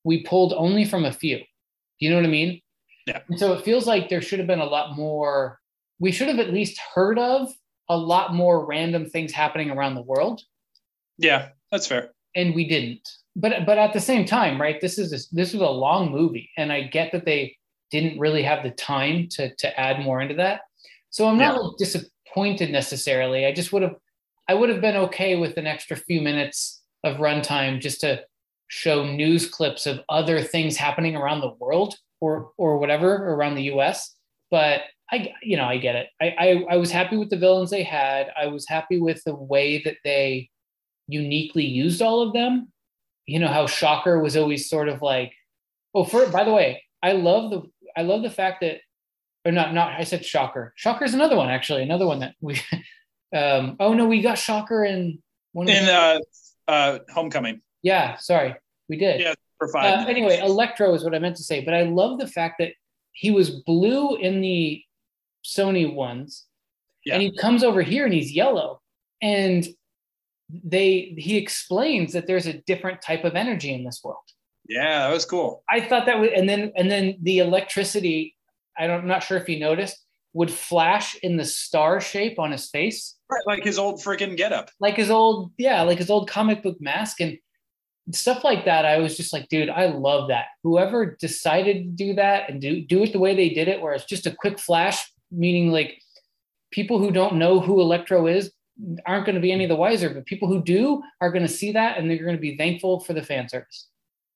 [0.05, 1.37] we pulled only from a few.
[1.39, 1.43] Do
[1.99, 2.61] you know what I mean?
[3.07, 3.19] Yeah.
[3.27, 5.59] And so it feels like there should have been a lot more.
[5.99, 7.51] We should have at least heard of
[7.89, 10.41] a lot more random things happening around the world
[11.17, 12.11] Yeah, that's fair.
[12.35, 13.07] and we didn't.
[13.35, 14.79] But but at the same time, right?
[14.79, 17.57] This is a, this was a long movie, and I get that they
[17.91, 20.61] didn't really have the time to to add more into that.
[21.09, 21.59] So I'm not Yeah.
[21.59, 23.45] like disappointed necessarily.
[23.45, 23.95] I just would have
[24.47, 28.23] I would have been okay with an extra few minutes of runtime just to
[28.67, 33.63] show news clips of other things happening around the world or or whatever around the
[33.63, 34.15] U.S.
[34.51, 36.07] But I you know I get it.
[36.21, 38.31] I I, I was happy with the villains they had.
[38.39, 40.49] I was happy with the way that they
[41.07, 42.71] uniquely used all of them.
[43.25, 45.33] You know how Shocker was always sort of like,
[45.93, 47.63] oh, for by the way, I love the
[47.97, 48.79] I love the fact that,
[49.45, 50.73] or not not I said Shocker.
[50.75, 52.59] Shocker's another one actually, another one that we.
[53.35, 55.21] um, oh no, we got Shocker in
[55.53, 55.69] one.
[55.69, 56.19] Of In the, uh,
[56.67, 58.55] uh, Homecoming yeah, sorry,
[58.89, 59.21] we did.
[59.21, 60.05] Yeah, for five.
[60.05, 62.71] Uh, anyway, Electro is what I meant to say, but I love the fact that
[63.13, 64.81] he was blue in the
[65.45, 66.45] Sony ones,
[67.05, 67.13] Yeah.
[67.13, 68.81] and he comes over here and he's yellow,
[69.21, 69.65] and
[70.49, 74.17] they he explains that there's a different type of energy in this world.
[74.67, 75.63] Yeah, that was cool.
[75.69, 78.35] I thought that was, and then and then the electricity.
[78.77, 79.97] I don't, I'm not sure if you noticed
[80.33, 84.69] would flash in the star shape on his face, Right, like his old freaking getup.
[84.81, 87.37] like his old yeah, like his old comic book mask and
[88.11, 88.85] stuff like that.
[88.85, 90.45] I was just like, dude, I love that.
[90.63, 93.93] Whoever decided to do that and do do it the way they did it, where
[93.93, 96.01] it's just a quick flash, meaning like
[96.71, 98.51] people who don't know who Electro is
[99.05, 101.71] aren't going to be any the wiser, but people who do are going to see
[101.71, 103.87] that and they're going to be thankful for the fan service.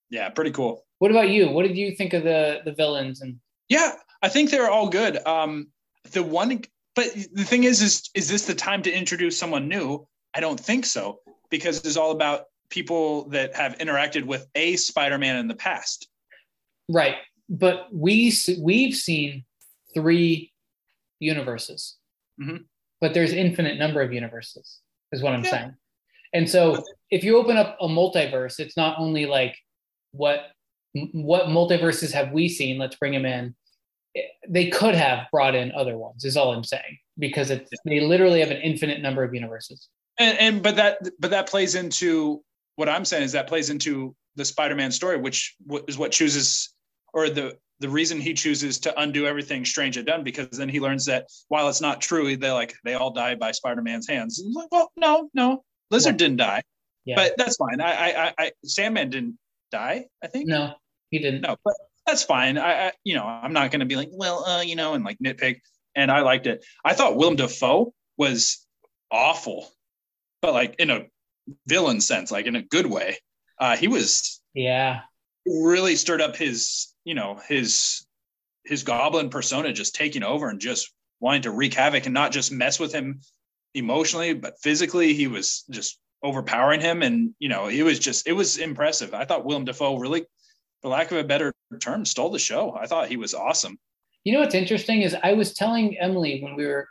[0.09, 0.85] Yeah, pretty cool.
[0.99, 1.49] What about you?
[1.49, 5.25] What did you think of the the villains and Yeah, I think they're all good.
[5.27, 5.67] Um,
[6.11, 6.61] the one,
[6.95, 10.07] but the thing is, is is this the time to introduce someone new?
[10.33, 15.37] I don't think so because it's all about people that have interacted with a Spider-Man
[15.37, 16.07] in the past.
[16.91, 17.17] right?
[17.49, 19.45] But we we've seen
[19.93, 20.51] three
[21.19, 21.97] universes,
[22.41, 22.65] Mhm.
[22.99, 24.79] but there's infinite number of universes,
[25.11, 25.49] is what I'm Yeah.
[25.51, 25.75] saying.
[26.33, 29.55] And so if you open up a multiverse, it's not only like
[30.11, 30.51] what
[31.13, 32.79] what multiverses have we seen?
[32.79, 33.55] Let's bring them in.
[34.47, 36.25] They could have brought in other ones.
[36.25, 39.87] Is all I'm saying because it's they literally have an infinite number of universes.
[40.17, 42.43] And, and but that but that plays into
[42.79, 45.57] what I'm saying is that plays into the Spider-Man story, which
[45.89, 46.73] is what chooses
[47.13, 50.79] or the the reason he chooses to undo everything Strange had done because then he
[50.79, 54.39] learns that while it's not true, they like they all die by Spider-Man's hands.
[54.39, 56.17] And like, well, no, no, Lizard Yeah.
[56.17, 56.61] didn't die,
[57.03, 57.15] Yeah.
[57.17, 57.81] but that's fine.
[57.81, 59.37] I, I, I, I Sandman didn't
[59.73, 60.05] die.
[60.23, 60.73] I think no,
[61.09, 61.41] he didn't.
[61.41, 61.73] no, but
[62.05, 62.57] that's fine.
[62.57, 65.03] I, I you know, I'm not going to be like, well, uh, you know, and
[65.03, 65.59] like nitpick.
[65.95, 66.63] And I liked it.
[66.85, 68.65] I thought Willem Dafoe was
[69.11, 69.67] awful,
[70.41, 71.07] but like in a
[71.67, 73.17] villain sense, like in a good way.
[73.59, 75.01] Uh, he was Yeah.
[75.45, 78.05] really stirred up his, you know, his
[78.65, 82.51] his goblin persona, just taking over and just wanting to wreak havoc and not just
[82.51, 83.19] mess with him
[83.73, 85.13] emotionally, but physically.
[85.13, 89.13] He was just overpowering him, and you know, it was just it was impressive.
[89.13, 90.25] I thought Willem Dafoe really,
[90.81, 92.75] for lack of a better term, stole the show.
[92.75, 93.79] I thought he was awesome.
[94.23, 96.87] You know what's interesting is I was telling Emily when we were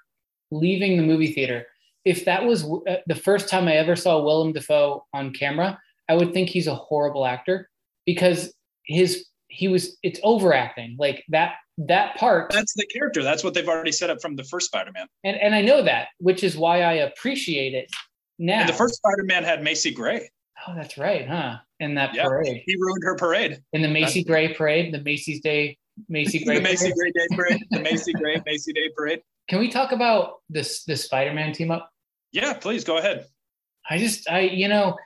[0.50, 1.66] leaving the movie theater,
[2.12, 6.14] if that was uh, the first time I ever saw Willem Dafoe on camera, I
[6.14, 7.68] would think he's a horrible actor
[8.06, 8.52] because
[8.84, 13.22] his he was it's overacting like that that part That's the character.
[13.22, 15.06] That's what they've already set up from the first Spider-Man.
[15.24, 17.88] and and I know that which is why I appreciate it
[18.38, 18.60] now.
[18.60, 20.28] And the first Spider-Man had Macy Gray.
[20.66, 21.56] oh, that's right, huh?
[21.80, 22.24] In that Yeah.
[22.24, 23.62] parade, He ruined her parade.
[23.72, 26.56] in the Macy Gray parade, the Macy's Day Macy Gray.
[26.56, 26.94] the Macy parade.
[26.96, 27.66] Gray Day Parade.
[27.70, 29.20] The Macy Gray Macy Day Parade.
[29.48, 31.90] Can we talk about this this Spider-Man team up?
[32.32, 33.26] Yeah, please go ahead.
[33.88, 34.96] I just, I, you know,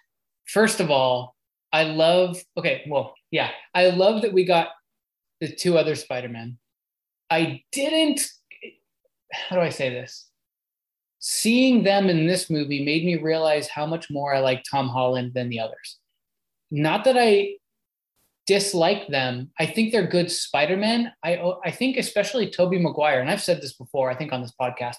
[0.46, 1.36] first of all,
[1.72, 4.68] I love, okay, well, yeah, I love that we got
[5.40, 6.58] the two other Spider-Men.
[7.30, 8.20] I didn't,
[9.32, 10.28] how do I say this?
[11.20, 15.32] Seeing them in this movie made me realize how much more I like Tom Holland
[15.34, 15.98] than the others.
[16.70, 17.54] Not that I
[18.46, 19.52] dislike them.
[19.58, 21.12] I think they're good Spider-Men.
[21.22, 24.54] I, I think especially Tobey Maguire, and I've said this before, I think on this
[24.60, 24.96] podcast,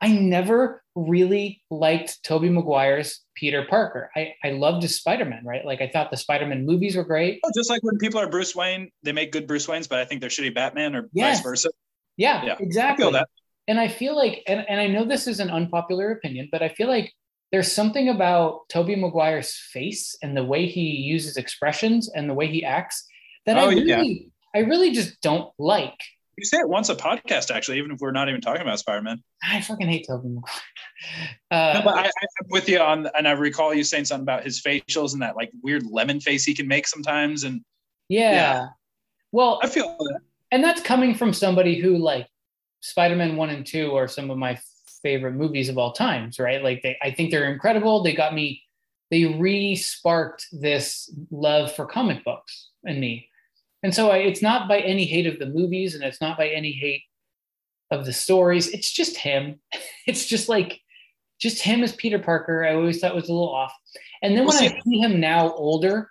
[0.00, 4.10] I never really liked Tobey Maguire's Peter Parker.
[4.16, 5.64] I, I loved his Spider-Man, right?
[5.64, 7.40] Like I thought the Spider-Man movies were great.
[7.44, 10.04] Oh, just like when people are Bruce Wayne, they make good Bruce Waynes, but I
[10.04, 11.38] think they're shitty Batman or Yes.
[11.38, 11.70] vice versa.
[12.16, 13.04] Yeah, Yeah, I exactly.
[13.04, 13.28] feel that.
[13.66, 16.68] And I feel like, and, and I know this is an unpopular opinion, but I
[16.68, 17.12] feel like
[17.52, 22.46] there's something about Tobey Maguire's face and the way he uses expressions and the way
[22.46, 23.06] he acts
[23.46, 24.60] that oh, I Oh, really, yeah.
[24.60, 25.98] I really just don't like.
[26.38, 29.20] You say it once a podcast, actually, even if we're not even talking about Spider-Man.
[29.42, 30.44] I fucking hate Tobey Maguire.
[31.50, 34.42] Uh, No, but I, I'm with you on, and I recall you saying something about
[34.42, 37.64] his facials and that like weird lemon face he can make sometimes, and
[38.08, 38.32] yeah.
[38.32, 38.66] yeah.
[39.32, 40.20] Well, I feel that.
[40.50, 42.26] and that's coming from somebody who like
[42.80, 44.58] Spider-Man 1 and 2 are some of my
[45.02, 46.62] favorite movies of all times, right?
[46.62, 48.02] Like they I think they're incredible.
[48.02, 48.62] They got me
[49.10, 53.27] they re-sparked this love for comic books in me.
[53.82, 56.48] And so I, it's not by any hate of the movies and it's not by
[56.48, 57.02] any hate
[57.90, 58.68] of the stories.
[58.68, 59.60] It's just him.
[60.06, 60.80] It's just like
[61.38, 62.64] just him as Peter Parker.
[62.64, 63.74] I always thought was a little off.
[64.22, 66.10] And then when Well, I see him now older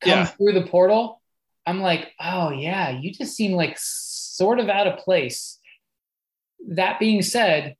[0.00, 0.24] come Yeah.
[0.26, 1.20] through the portal,
[1.66, 5.58] I'm like, oh yeah, you just seem like sort of out of place.
[6.68, 7.74] That being said,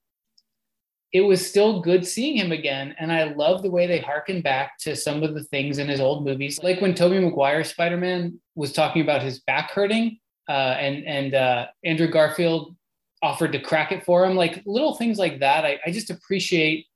[1.16, 2.94] it was still good seeing him again.
[2.98, 5.98] And I love the way they harken back to some of the things in his
[5.98, 6.60] old movies.
[6.62, 11.66] Like when Tobey Maguire Spider-Man was talking about his back hurting, uh, and and uh,
[11.84, 12.76] Andrew Garfield
[13.22, 14.36] offered to crack it for him.
[14.36, 15.64] Like little things like that.
[15.64, 16.86] I, I just appreciate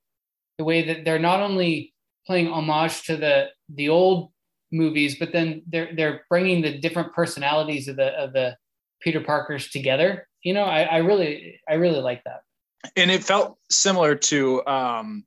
[0.58, 1.94] the way that they're not only
[2.26, 4.32] playing homage to the the old
[4.70, 8.54] movies, but then they're they're bringing the different personalities of the of the
[9.00, 10.28] Peter Parkers together.
[10.42, 12.42] You know, I, I really I really like that.
[12.96, 15.24] And it felt similar to um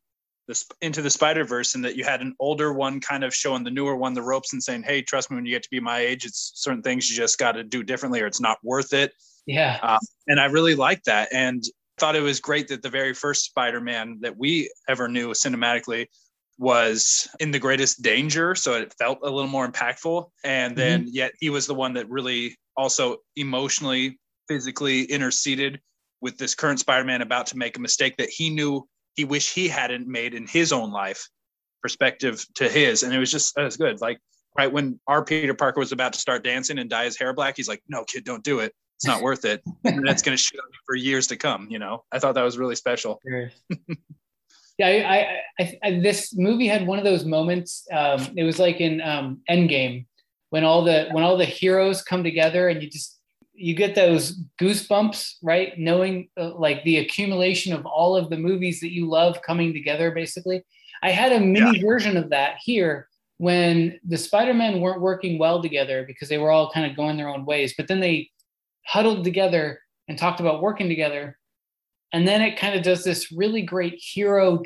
[0.48, 3.64] the into the Spider Verse, and that you had an older one kind of showing
[3.64, 5.80] the newer one the ropes and saying, "Hey, trust me, when you get to be
[5.80, 8.94] my age, it's certain things you just got to do differently, or it's not worth
[8.94, 9.14] it."
[9.46, 11.64] Yeah, uh, and I really liked that, and
[11.98, 16.08] thought it was great that the very first Spider Man that we ever knew cinematically
[16.58, 21.10] was in the greatest danger, so it felt a little more impactful, and then mm-hmm.
[21.14, 25.80] yet he was the one that really also emotionally, physically interceded
[26.24, 29.54] with this current Spider Man about to make a mistake that he knew he wished
[29.54, 31.30] he hadn't made in his own life
[31.82, 33.04] perspective to his.
[33.04, 34.00] And it was just was good.
[34.02, 34.20] Like
[34.58, 37.58] right when our peter parker was about to start dancing and dye his hair black
[37.58, 38.74] he's like no kid don't do it.
[38.96, 39.62] It's not worth it.
[39.84, 42.06] And that's going to on you for years to come you know?
[42.12, 43.20] I thought that was really special.
[44.80, 48.80] Yeah I, I, I, this movie had one of those moments um, it was like
[48.82, 50.06] in um, endgame
[50.50, 53.20] when all the when all the heroes come together and you just
[53.64, 55.78] you get those goosebumps, right?
[55.80, 60.12] Knowing uh, like the accumulation of all of the movies that you love coming together,
[60.12, 60.64] basically.
[61.02, 61.82] I had a mini yeah.
[61.82, 66.72] version of that here when the Spider-Man weren't working well together because they were all
[66.72, 68.30] kind of going their own ways, but then they
[68.86, 71.38] huddled together and talked about working together.
[72.12, 74.62] And then it kind of does this really great hero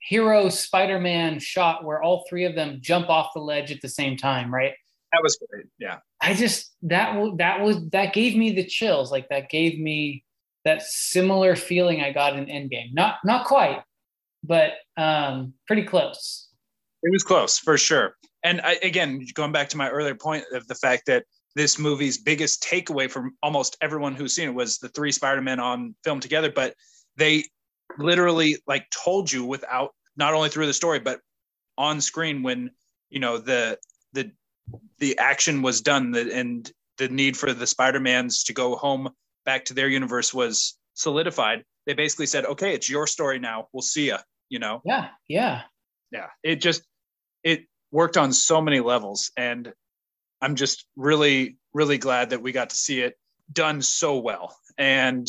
[0.00, 4.16] hero Spider-Man shot where all three of them jump off the ledge at the same
[4.16, 4.74] time, right?
[5.12, 5.66] That was great.
[5.78, 5.98] Yeah.
[6.20, 9.12] I just that that was that gave me the chills.
[9.12, 10.24] Like that gave me
[10.64, 12.94] that similar feeling I got in Endgame.
[12.94, 13.82] Not not quite,
[14.42, 16.48] but um, pretty close.
[17.02, 18.16] It was close for sure.
[18.44, 22.18] And I, again, going back to my earlier point of the fact that this movie's
[22.18, 26.50] biggest takeaway from almost everyone who's seen it was the three Spider-Men on film together,
[26.50, 26.74] but
[27.16, 27.44] they
[27.98, 31.20] literally like told you without not only through the story but
[31.76, 32.70] on screen when
[33.10, 33.78] you know the
[34.12, 34.30] the
[34.98, 39.10] the action was done and the need for the Spider-Mans to go home
[39.44, 41.64] back to their universe was solidified.
[41.86, 43.68] They basically said, okay, it's your story now.
[43.72, 44.82] We'll see you, you know?
[44.84, 45.08] Yeah.
[45.28, 45.62] Yeah.
[46.12, 46.28] Yeah.
[46.42, 46.82] It just,
[47.42, 49.32] it worked on so many levels.
[49.36, 49.72] And
[50.40, 53.16] I'm just really, really glad that we got to see it
[53.52, 54.56] done so well.
[54.78, 55.26] And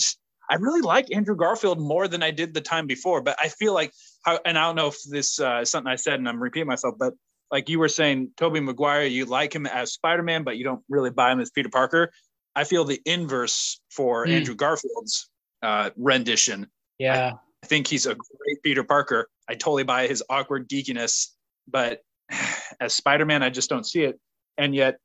[0.50, 3.74] I really like Andrew Garfield more than I did the time before, but I feel
[3.74, 3.93] like,
[4.24, 6.67] how, and I don't know if this uh, is something I said and I'm repeating
[6.67, 7.13] myself, but
[7.54, 11.12] like you were saying, Tobey Maguire, you like him as Spider-Man, but you don't really
[11.12, 12.12] buy him as Peter Parker.
[12.56, 14.32] I feel the inverse for mm.
[14.32, 15.30] Andrew Garfield's
[15.62, 16.66] uh, rendition.
[16.98, 17.34] Yeah.
[17.63, 19.30] I think he's a great Peter Parker.
[19.48, 21.28] I totally buy his awkward geekiness,
[21.68, 22.02] but
[22.82, 24.20] as Spider-Man, I just don't see it.
[24.58, 24.98] And yet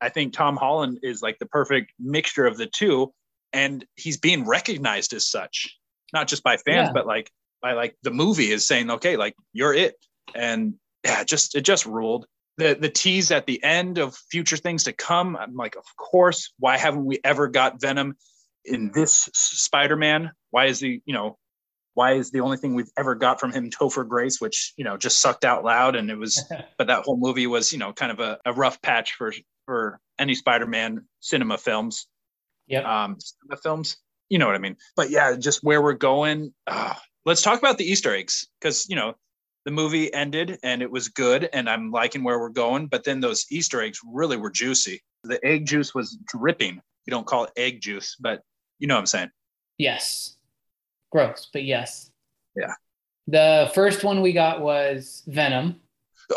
[0.00, 3.14] I think Tom Holland is like the perfect mixture of the two.
[3.52, 5.78] And he's being recognized as such,
[6.12, 6.92] not just by fans, yeah.
[6.92, 7.30] but like
[7.62, 9.94] by like the movie is saying, okay, like you're it.
[10.34, 10.74] And
[11.06, 12.26] yeah, just it just ruled.
[12.58, 15.36] The the tease at the end of future things to come.
[15.36, 16.52] I'm like, of course.
[16.58, 18.16] Why haven't we ever got Venom
[18.64, 20.32] in this Spider-Man?
[20.50, 21.38] Why is the you know
[21.94, 24.96] why is the only thing we've ever got from him Topher Grace, which you know
[24.96, 26.44] just sucked out loud, and it was,
[26.78, 29.32] but that whole movie was you know kind of a, a rough patch for
[29.66, 32.08] for any Spider-Man cinema films.
[32.66, 33.96] Yeah, um, cinema films.
[34.28, 34.76] You know what I mean?
[34.96, 36.52] But yeah, just where we're going.
[36.66, 39.14] Uh, let's talk about the Easter eggs because you know
[39.66, 42.86] the movie ended and it was good and I'm liking where we're going.
[42.86, 45.02] But then those Easter eggs really were juicy.
[45.24, 46.80] The egg juice was dripping.
[47.04, 48.42] You don't call it egg juice, but
[48.78, 49.30] you know what I'm saying.
[49.76, 50.36] Yes.
[51.10, 52.12] Gross, but yes.
[52.54, 52.74] Yeah.
[53.26, 55.80] The first one we got was Venom.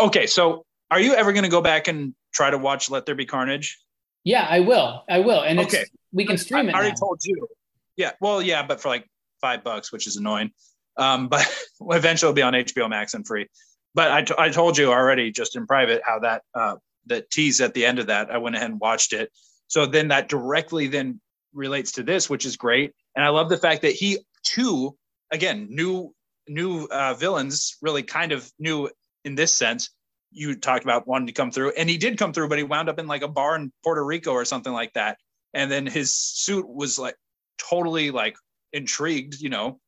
[0.01, 3.13] Okay, so are you ever going to go back and try to watch Let There
[3.13, 3.77] Be Carnage?
[4.23, 5.03] Yeah, I will.
[5.07, 5.41] I will.
[5.41, 5.85] And okay.
[6.11, 6.73] we can stream I, it.
[6.73, 6.99] I already now.
[6.99, 7.47] told you.
[7.95, 8.11] Yeah.
[8.21, 9.07] Well, yeah, but for like
[9.39, 10.51] five bucks, which is annoying.
[10.97, 11.47] Um, but
[11.81, 13.47] eventually it'll be on HBO Max and free.
[13.95, 17.59] But I, t- I told you already just in private how that uh, the tease
[17.61, 19.31] at the end of that I went ahead and watched it.
[19.67, 21.19] So then that directly then
[21.53, 22.93] relates to this, which is great.
[23.15, 24.95] And I love the fact that he too,
[25.31, 26.13] again, new
[26.47, 28.89] new uh, villains really kind of new
[29.25, 29.89] in this sense.
[30.31, 32.89] You talked about wanting to come through, and he did come through, but he wound
[32.89, 35.17] up in like a bar in Puerto Rico or something like that.
[35.53, 37.15] And then his suit was like
[37.57, 38.35] totally like
[38.71, 39.79] intrigued, you know,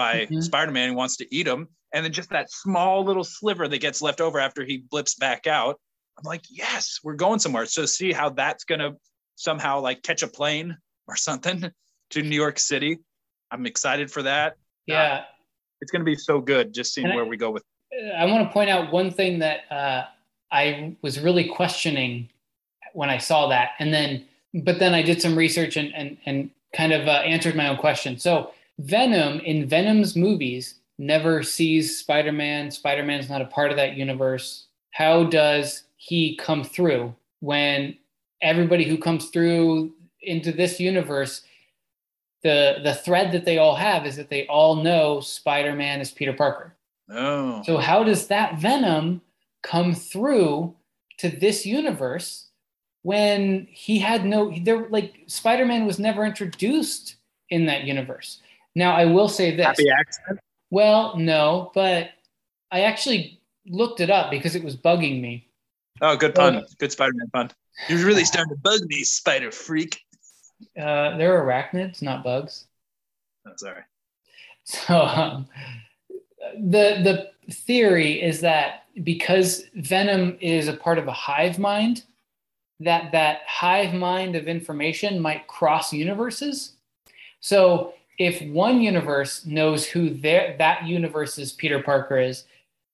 [0.00, 0.40] by mm-hmm.
[0.40, 4.00] Spider-Man who wants to eat him, and then just that small little sliver that gets
[4.00, 5.78] left over after he blips back out.
[6.16, 7.66] I'm like, yes, we're going somewhere.
[7.66, 8.92] So see how that's gonna
[9.36, 10.74] somehow like catch a plane
[11.06, 11.70] or something
[12.10, 12.98] to New York City.
[13.50, 14.54] I'm excited for that.
[14.86, 15.24] Yeah, uh,
[15.82, 17.62] it's gonna be so good just seeing and where I, we go with.
[18.16, 20.04] I want to point out one thing that uh,
[20.50, 22.30] I was really questioning
[22.94, 24.24] when I saw that, and then
[24.54, 27.76] but then I did some research and and and kind of uh, answered my own
[27.76, 28.18] question.
[28.18, 32.70] So Venom in Venom's movies never sees Spider Man.
[32.70, 34.66] Spider Man's not a part of that universe.
[34.92, 37.96] How does he come through when
[38.42, 41.42] everybody who comes through into this universe,
[42.42, 46.10] the the thread that they all have is that they all know Spider Man is
[46.10, 46.74] Peter Parker.
[47.08, 47.62] Oh.
[47.64, 49.20] So how does that Venom
[49.62, 50.74] come through
[51.18, 52.46] to this universe
[53.02, 57.16] when he had no there like Spider-Man was never introduced
[57.50, 58.40] in that universe.
[58.74, 59.66] Now I will say this.
[59.66, 60.40] Happy accident.
[60.70, 62.10] Well, no, but
[62.70, 65.48] I actually looked it up because it was bugging me.
[66.00, 66.64] Oh, good pun.
[66.78, 67.50] Good Spider-Man pun.
[67.88, 70.00] You're really starting to bug me, spider freak.
[70.78, 72.66] Uh, they're arachnids, not bugs.
[73.46, 73.82] Oh, sorry.
[74.64, 75.48] So um,
[76.54, 82.04] the the theory is that because Venom is a part of a hive mind,
[82.78, 86.72] that that hive mind of information might cross universes.
[87.40, 92.44] So if one universe knows who their, that universe's Peter Parker is,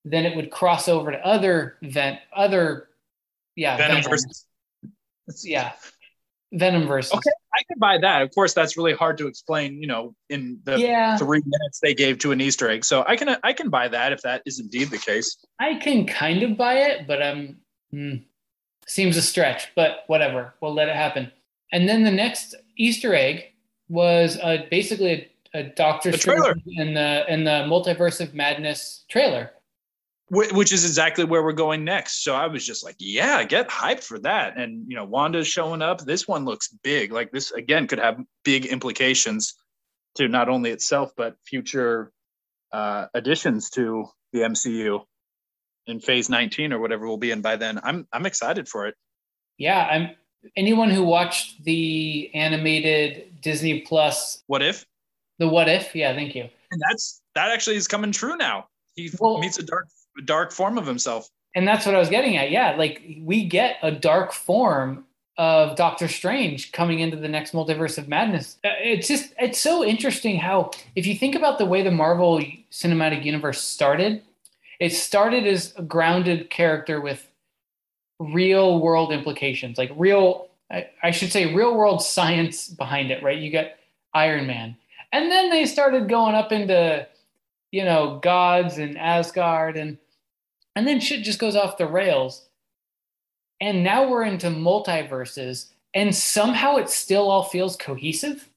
[0.04, 2.88] then it would cross over to other event other
[3.56, 4.46] yeah Venom versus.
[5.42, 5.72] yeah
[6.52, 8.22] Venom versus Okay, I could buy that.
[8.22, 9.80] Of course, that's really hard to explain.
[9.82, 12.84] You know, in the yeah three minutes they gave to an Easter egg.
[12.84, 15.44] So I can I can buy that if that is indeed the case.
[15.58, 17.56] I can kind of buy it, but um,
[17.90, 18.14] hmm,
[18.86, 19.72] seems a stretch.
[19.74, 21.32] But whatever, we'll let it happen.
[21.72, 23.46] And then the next Easter egg
[23.88, 26.12] was uh, basically a, a Doctor.
[26.12, 29.50] Strange in the in the Multiverse of Madness trailer.
[30.28, 32.24] Wh- Which is exactly where we're going next.
[32.24, 34.56] So I was just like, yeah, get hyped for that.
[34.56, 36.00] And you know, Wanda's showing up.
[36.00, 37.12] This one looks big.
[37.12, 39.54] Like this again could have big implications
[40.16, 42.10] to not only itself but future
[42.72, 45.02] uh, additions to the MCU
[45.86, 47.78] in Phase 19 or whatever we'll be in by then.
[47.82, 48.94] I'm I'm excited for it.
[49.58, 50.10] Yeah, I'm.
[50.56, 54.84] Anyone who watched the animated Disney Plus, What if?
[55.38, 55.94] the What If?
[55.94, 56.48] Yeah, thank you.
[56.72, 58.66] And that's that actually is coming true now.
[58.96, 59.86] He Well- meets a dark
[60.24, 61.28] dark form of himself.
[61.54, 62.50] And that's what I was getting at.
[62.50, 65.06] Yeah, like we get a dark form
[65.38, 68.56] of Doctor Strange coming into the next multiverse of madness.
[68.64, 72.40] Uh, It's just it's so interesting how if you think about the way the Marvel
[72.72, 74.22] Cinematic Universe started,
[74.80, 77.30] it started as a grounded character with
[78.18, 83.38] real world implications, like real I, I should say real world science behind it, right?
[83.38, 83.66] You got
[84.14, 84.76] Iron Man.
[85.12, 87.06] And then they started going up into
[87.72, 89.98] you know, gods and Asgard and
[90.74, 92.48] and then shit just goes off the rails.
[93.60, 98.48] And now we're into multiverses, and somehow it still all feels cohesive.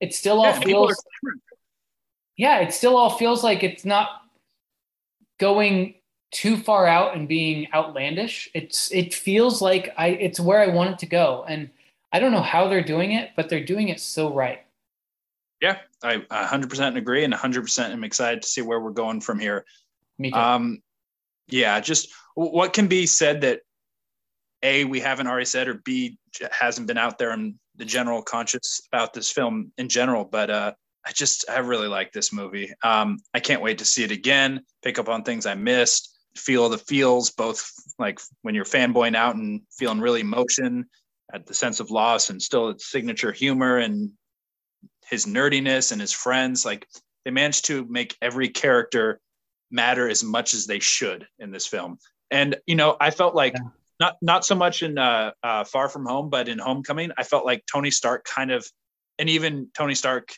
[0.00, 1.04] It still all Yeah, feels,
[2.36, 4.22] yeah, it still all feels like it's not
[5.38, 5.94] going
[6.30, 8.48] too far out and being outlandish.
[8.54, 11.70] It's it feels like I it's where I want it to go, and
[12.12, 14.60] I don't know how they're doing it, but they're doing it so right.
[15.60, 19.66] Yeah, I 100% agree and 100% I'm excited to see where we're going from here.
[20.18, 20.38] Me too.
[20.38, 20.82] Um,
[21.48, 23.60] yeah, just what can be said that
[24.62, 26.18] A, we haven't already said, or b
[26.50, 30.24] hasn't been out there in the general conscious about this film in general.
[30.24, 30.72] But uh,
[31.04, 32.72] I just, I really like this movie.
[32.82, 36.68] Um, I can't wait to see it again, pick up on things I missed, feel
[36.68, 40.86] the feels, both like when you're fanboying out and feeling really emotion
[41.32, 44.10] at the sense of loss and still its signature humor and
[45.08, 46.64] his nerdiness and his friends.
[46.64, 46.86] Like
[47.24, 49.20] they managed to make every character
[49.70, 51.98] matter as much as they should in this film.
[52.30, 53.70] And you know, I felt like Yeah.
[53.98, 57.44] not not so much in uh, uh, Far From Home, but in Homecoming, I felt
[57.44, 58.66] like Tony Stark kind of,
[59.18, 60.32] and even Tony Stark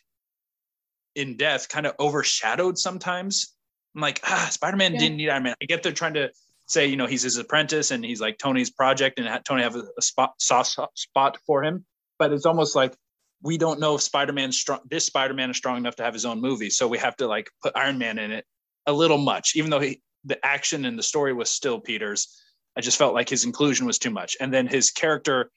[1.15, 3.52] in Death, kind of overshadowed sometimes.
[3.95, 4.99] I'm like, ah, Spider Man Yeah.
[5.01, 5.55] didn't need Iron Man.
[5.63, 6.31] I get they're trying to
[6.67, 9.85] say, you know, he's his apprentice and he's like Tony's project, and Tony have a,
[9.99, 11.85] a spot soft spot for him.
[12.19, 12.97] But it's almost like
[13.43, 14.81] we don't know if Spider-Man's strong.
[14.89, 17.51] This Spider-Man is strong enough to have his own movie, so we have to like
[17.63, 18.47] put Iron Man in it
[18.87, 22.39] a little much, even though he, the action and the story was still Peter's.
[22.77, 25.51] I just felt like his inclusion was too much, and then his character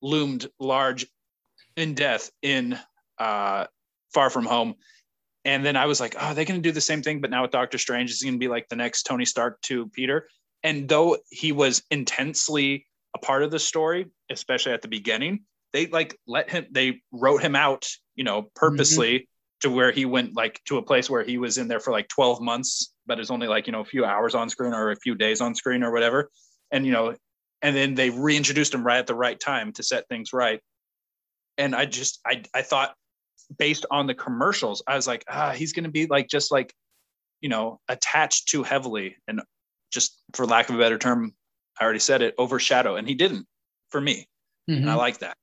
[0.00, 1.06] loomed large
[1.76, 2.78] in death in
[3.18, 3.66] uh,
[4.14, 4.74] Far From Home.
[5.44, 7.42] And then I was like, oh, they're going to do the same thing, but now
[7.42, 10.28] with Doctor Strange, is going to be like the next Tony Stark to Peter.
[10.62, 15.40] And though he was intensely a part of the story, especially at the beginning,
[15.74, 19.68] they like let him, they wrote him out, you know, purposely mm-hmm.
[19.68, 22.08] to where he went like to a place where he was in there for like
[22.08, 24.96] 12 months, but it's only like, you know, a few hours on screen or a
[24.96, 26.30] few days on screen or whatever.
[26.70, 27.14] And, you know,
[27.60, 30.60] and then they reintroduced him right at the right time to set things right.
[31.58, 32.94] And I just, I, I thought
[33.58, 36.74] based on the commercials, I was like, ah, he's going to be like, just like,
[37.40, 39.42] you know, attached too heavily and
[39.92, 41.34] just for lack of a better term,
[41.80, 42.96] I already said it, overshadow.
[42.96, 43.46] And he didn't
[43.90, 44.26] for me.
[44.66, 44.98] And I Mhm.
[44.98, 45.36] like that.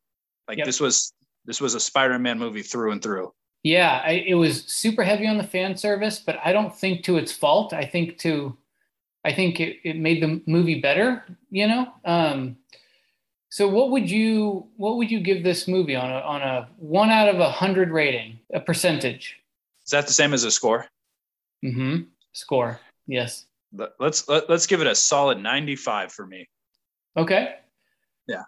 [0.48, 0.66] Like Yep.
[0.66, 1.14] this was,
[1.46, 3.34] this was a Spider-Man movie through and through.
[3.64, 7.18] Yeah, I, it was super heavy on the fan service, but I don't think to
[7.18, 7.74] its fault.
[7.74, 8.58] I think to,
[9.24, 11.24] I think it, it made the movie better.
[11.52, 11.94] You know.
[12.04, 12.58] Um,
[13.52, 17.10] so what would you what would you give this movie on a on a one
[17.10, 19.38] out of a hundred rating, a percentage?
[19.86, 20.88] Is that the same as a score?
[21.64, 22.04] Mm-hmm.
[22.32, 23.46] Score Yes.
[23.74, 26.48] Let- Let's let, let's give it a solid 95 for me.
[27.18, 27.56] Okay.
[28.26, 28.44] Yeah.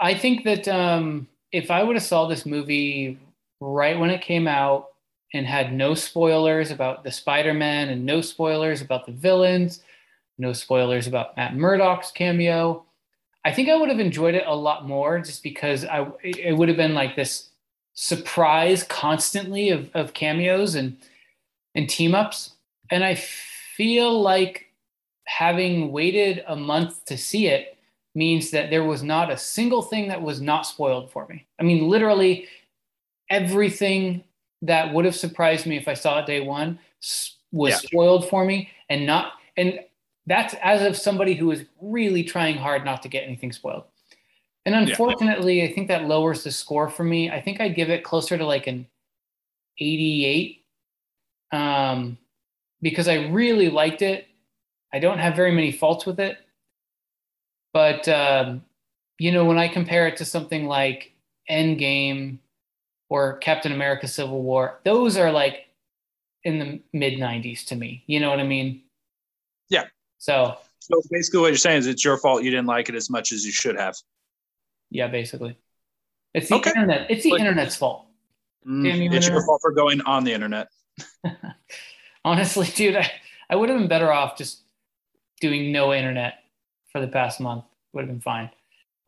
[0.00, 3.18] I think that um, if I would have saw this movie
[3.60, 4.90] right when it came out
[5.32, 9.82] and had no spoilers about the Spider-Man and no spoilers about the villains,
[10.38, 12.84] no spoilers about Matt Murdock's cameo,
[13.44, 16.68] I think I would have enjoyed it a lot more just because I it would
[16.68, 17.50] have been like this
[17.92, 20.96] surprise constantly of, of cameos and
[21.74, 22.52] and team ups.
[22.90, 24.66] And I feel like
[25.26, 27.76] having waited a month to see it
[28.14, 31.46] means that there was not a single thing that was not spoiled for me.
[31.58, 32.46] I mean, literally
[33.30, 34.22] everything
[34.62, 36.78] that would have surprised me if I saw it day one
[37.52, 37.76] was Yeah.
[37.76, 39.80] spoiled for me, and not and
[40.26, 43.84] that's as of somebody who is really trying hard not to get anything spoiled.
[44.66, 47.30] And unfortunately, I think that lowers the score for me.
[47.30, 48.86] I think I'd give it closer to like an
[49.78, 50.64] 88
[51.52, 52.16] um,
[52.80, 54.26] because I really liked it.
[54.92, 56.38] I don't have very many faults with it.
[57.74, 58.64] But, um,
[59.18, 61.12] you know, when I compare it to something like
[61.50, 62.38] Endgame
[63.10, 65.66] or Captain America Civil War, those are like
[66.44, 68.04] in the mid 90s to me.
[68.06, 68.82] You know what I mean?
[69.68, 69.84] Yeah.
[70.24, 73.10] So, So basically, what you're saying is it's your fault you didn't like it as
[73.10, 73.94] much as you should have.
[74.90, 75.58] yeah, basically.
[76.32, 76.70] It's the Okay.
[76.70, 77.10] internet.
[77.10, 78.06] It's the internet's fault.
[78.66, 80.68] Mm, it's your fault for going on the internet.
[82.24, 83.10] Honestly, dude, I,
[83.50, 84.62] I would have been better off just
[85.42, 86.34] doing no internet
[86.90, 87.64] for the past month.
[87.92, 88.50] Would have been fine.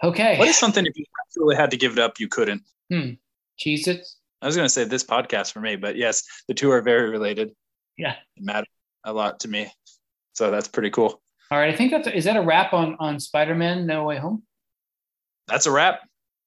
[0.02, 0.38] Okay.
[0.38, 2.62] What is something if you absolutely had to give it up, you couldn't?
[2.92, 4.16] Cheez Its?
[4.42, 7.08] I was going to say this podcast for me, but yes, the two are very
[7.08, 7.52] related.
[7.96, 8.16] Yeah.
[8.36, 8.66] It matter
[9.04, 9.68] a lot to me.
[10.36, 11.22] So that's pretty cool.
[11.50, 11.72] All right.
[11.72, 14.42] I think that's, is that a wrap on, on Spider Man No Way Home?
[15.48, 16.00] That's a wrap.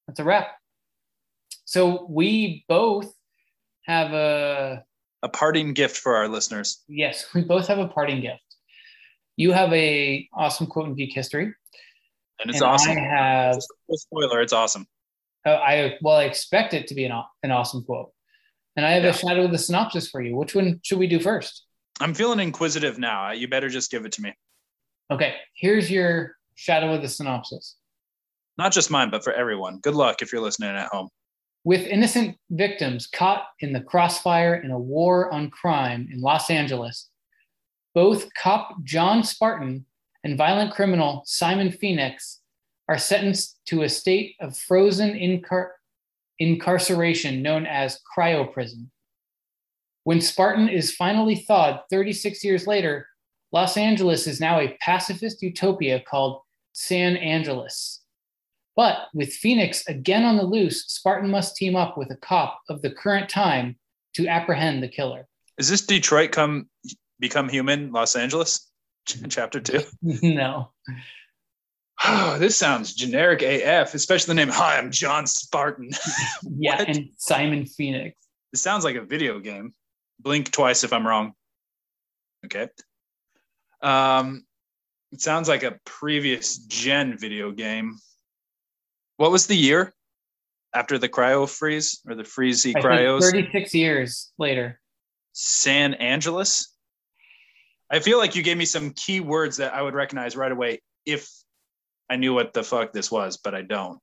[0.07, 0.49] That's a wrap.
[1.65, 3.11] So we both
[3.85, 4.83] have a,
[5.23, 6.83] A parting gift for our listeners.
[6.87, 8.43] yes, we both have a parting gift.
[9.37, 11.45] You have a awesome quote in geek history.
[12.41, 12.91] And it's and awesome.
[12.91, 14.85] I have a spoiler, it's awesome.
[15.47, 18.11] Uh, I well, I expect it to be an, an awesome quote.
[18.75, 19.09] And I have Yeah.
[19.09, 20.35] a shadow of the synopsis for you.
[20.35, 21.65] Which one should we do first?
[21.99, 23.31] I'm feeling inquisitive now.
[23.31, 24.33] You better just give it to me.
[25.11, 27.75] Okay, here's your shadow of the synopsis.
[28.57, 29.79] Not just mine, but for everyone.
[29.79, 31.09] Good luck if you're listening at home.
[31.63, 37.09] With innocent victims caught in the crossfire in a war on crime in Los Angeles,
[37.93, 39.85] both cop John Spartan
[40.23, 42.39] and violent criminal Simon Phoenix
[42.87, 45.71] are sentenced to a state of frozen incar-
[46.39, 48.87] incarceration known as cryoprison.
[50.09, 53.05] When Spartan is finally thawed 36 years later,
[53.51, 56.41] Los Angeles is now a pacifist utopia called
[56.73, 58.01] San Angeles.
[58.75, 62.81] But with Phoenix again on the loose, Spartan must team up with a cop of
[62.81, 63.77] the current time
[64.15, 65.27] to apprehend the killer.
[65.59, 66.71] Is this Detroit come
[67.19, 68.67] become human Los Angeles?
[69.05, 69.83] Chapter two.
[70.01, 70.71] no.
[72.03, 74.49] Oh, this sounds generic AF, especially the name.
[74.49, 75.91] Hi, I'm John Spartan.
[76.57, 78.17] Yeah, and Simon Phoenix.
[78.53, 79.75] It sounds like a video game.
[80.19, 81.33] Blink twice if I'm wrong.
[82.45, 82.67] Okay.
[83.81, 84.43] Um,
[85.11, 87.97] it sounds like a previous gen video game.
[89.17, 89.93] What was the year
[90.73, 93.21] after the cryo freeze or the freezy cryos?
[93.21, 94.79] 36 years later.
[95.33, 96.73] San Angeles.
[97.91, 100.81] I feel like you gave me some key words that I would recognize right away
[101.05, 101.29] if
[102.09, 103.99] I knew what the fuck this was, but I don't.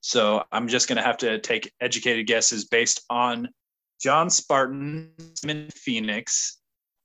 [0.00, 3.48] So I'm just gonna have to take educated guesses based on
[4.00, 6.58] John Spartan, Simon Phoenix.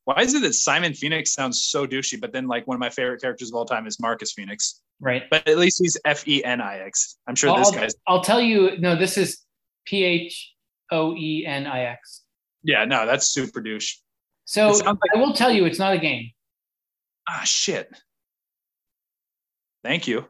[0.05, 2.89] Why is it that Simon Phoenix sounds so douchey, but then like one of my
[2.89, 4.81] favorite characters of all time is Marcus Fenix?
[4.99, 5.23] Right.
[5.29, 7.17] But at least he's F E N I X.
[7.27, 9.39] I'm sure I'll, this guy's I'll tell you, no, this is
[9.85, 10.53] P H
[10.91, 12.23] O E N I X.
[12.63, 13.97] yeah, no, that's super douche.
[14.45, 16.31] So like- I will tell you, it's not a game.
[17.29, 17.87] Ah, shit.
[19.83, 20.25] Thank you.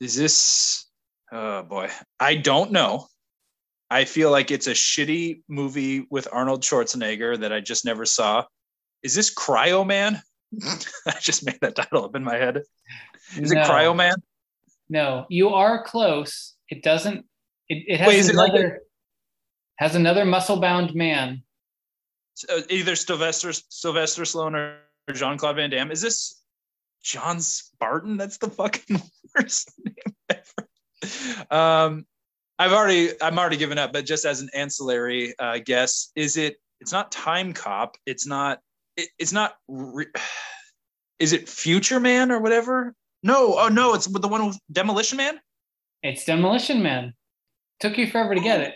[0.00, 0.86] Is this?
[1.30, 1.88] Oh boy,
[2.18, 3.06] I don't know.
[3.92, 8.44] I feel like it's a shitty movie with Arnold Schwarzenegger that I just never saw.
[9.02, 10.22] Is this Cryo Man?
[11.06, 12.62] I just made that title up in my head.
[13.36, 14.14] Is no, it Cryo Man?
[14.88, 16.54] No, you are close.
[16.68, 17.26] It doesn't.
[17.68, 18.80] It, it has Wait, is it like another
[19.76, 21.42] has another muscle bound man.
[22.48, 25.90] Uh, either Sylvester Sylvester Stallone or Jean Claude Van Damme.
[25.90, 26.40] Is this
[27.02, 28.16] John Spartan?
[28.16, 29.02] That's the fucking
[29.34, 31.50] worst name ever.
[31.50, 32.06] Um,
[32.58, 36.56] I've already I'm already given up, but just as an ancillary uh, guess, is it?
[36.80, 37.96] It's not Time Cop.
[38.06, 38.60] It's not.
[38.96, 39.56] It, it's not.
[39.68, 40.06] Re-
[41.18, 42.94] is it Future Man or whatever?
[43.22, 43.56] No.
[43.58, 45.40] Oh no, it's the one with Demolition Man.
[46.02, 47.14] It's Demolition Man.
[47.80, 48.74] Took you forever to get it.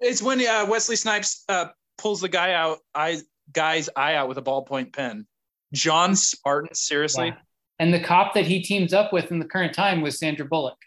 [0.00, 3.18] It's when uh, Wesley Snipes uh, pulls the guy out, eye,
[3.52, 5.26] guy's eye out with a ballpoint pen.
[5.72, 7.28] John Spartan, seriously?
[7.28, 7.36] Yeah.
[7.78, 10.78] And the cop that he teams up with in the current time was Sandra Bullock.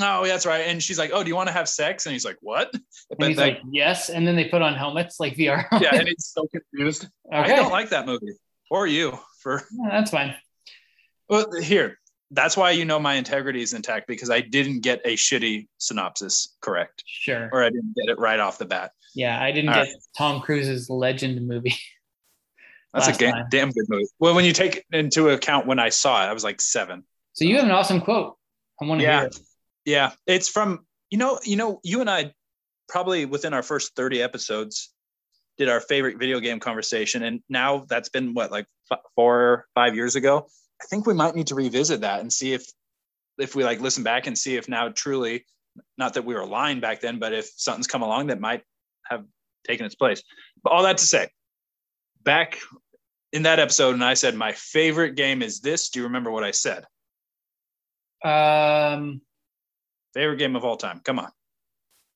[0.00, 0.62] Oh, that's right.
[0.66, 3.18] And she's like, "Oh, do you want to have sex?" And he's like, "What?" And
[3.18, 5.66] but he's like, like, "Yes." And then they put on helmets like VR.
[5.80, 7.08] yeah, and he's so confused.
[7.26, 7.52] Okay.
[7.52, 8.34] I don't like that movie,
[8.70, 9.62] or you for.
[9.72, 10.34] Yeah, that's fine.
[11.28, 11.98] Well, here,
[12.30, 16.56] that's why you know my integrity is intact because I didn't get a shitty synopsis
[16.62, 17.04] correct.
[17.06, 17.50] Sure.
[17.52, 18.92] Or I didn't get it right off the bat.
[19.14, 19.96] Yeah, I didn't All get right.
[20.16, 21.76] Tom Cruise's Legend movie.
[22.94, 24.06] That's a damn good movie.
[24.18, 27.04] Well, when you take into account when I saw it, I was like seven.
[27.32, 28.36] So you have an awesome quote.
[28.80, 29.20] I want to yeah.
[29.20, 29.38] hear it.
[29.84, 32.32] Yeah, it's from you know you know you and I
[32.88, 34.92] probably within our first thirty episodes
[35.58, 39.94] did our favorite video game conversation, and now that's been what like f- four five
[39.94, 40.46] years ago.
[40.80, 42.66] I think we might need to revisit that and see if
[43.38, 45.44] if we like listen back and see if now truly
[45.96, 48.62] not that we were lying back then, but if something's come along that might
[49.04, 49.24] have
[49.66, 50.22] taken its place.
[50.62, 51.28] But all that to say,
[52.22, 52.58] back
[53.32, 55.88] in that episode, and I said my favorite game is this.
[55.88, 56.84] Do you remember what I said?
[58.24, 59.22] Um,
[60.14, 61.00] favorite game of all time.
[61.04, 61.30] Come on.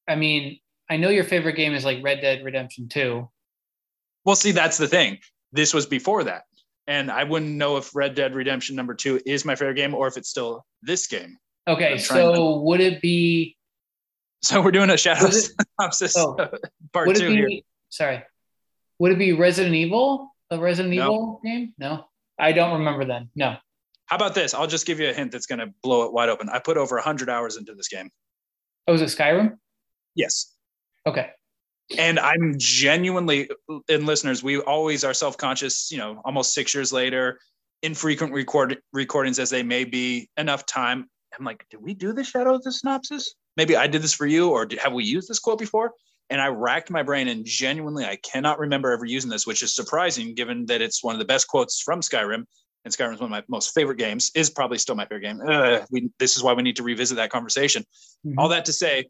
[0.08, 3.28] I mean, I know your favorite game is like Red Dead Redemption Two.
[4.24, 5.18] Well, see, that's the thing.
[5.52, 6.44] This was before that,
[6.86, 10.06] and I wouldn't know if Red Dead Redemption Number Two is my favorite game or
[10.06, 11.36] if it's still this game.
[11.68, 12.62] Okay, so to...
[12.62, 13.56] would it be?
[14.42, 16.36] So we're doing a shadow synopsis oh,
[16.92, 17.60] part two be, here.
[17.88, 18.22] Sorry,
[18.98, 20.30] would it be Resident Evil?
[20.50, 21.02] A Resident no.
[21.02, 21.74] Evil game?
[21.78, 22.04] No,
[22.38, 23.30] I don't remember then.
[23.34, 23.56] No.
[24.06, 24.54] How about this?
[24.54, 26.48] I'll just give you a hint that's going to blow it wide open.
[26.48, 28.10] I put over 100 hours into this game.
[28.86, 29.58] Oh, is it Skyrim?
[30.14, 30.52] Yes.
[31.06, 31.30] Okay.
[31.98, 33.48] And I'm genuinely,
[33.88, 37.38] and listeners, we always are self conscious, you know, almost six years later,
[37.82, 41.08] infrequent record, recordings as they may be, enough time.
[41.38, 43.34] I'm like, did we do the shadow of the synopsis?
[43.56, 45.92] Maybe I did this for you, or did, have we used this quote before?
[46.30, 49.74] And I racked my brain, and genuinely, I cannot remember ever using this, which is
[49.74, 52.44] surprising given that it's one of the best quotes from Skyrim
[52.86, 55.40] and Skyrim is one of my most favorite games, is probably still my favorite game.
[55.44, 57.82] Uh, we, this is why we need to revisit that conversation.
[58.24, 58.38] Mm-hmm.
[58.38, 59.06] All that to say,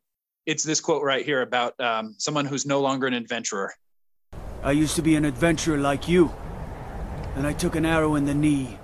[0.47, 3.70] it's this quote right here about um, someone who's no longer an adventurer.
[4.62, 6.33] I used to be an adventurer like you,
[7.35, 8.79] and I took an arrow in the knee.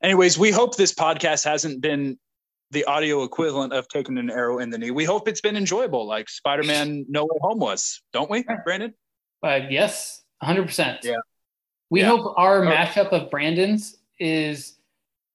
[0.00, 2.16] Anyways, we hope this podcast hasn't been
[2.70, 4.92] the audio equivalent of taking an arrow in the knee.
[4.92, 8.94] We hope it's been enjoyable, like Spider-Man No Way Home was, don't we, Brandon?
[9.42, 11.02] Uh, yes, 100%.
[11.02, 11.16] Yeah.
[11.92, 12.06] We yeah.
[12.06, 14.78] hope our mashup of Brandon's is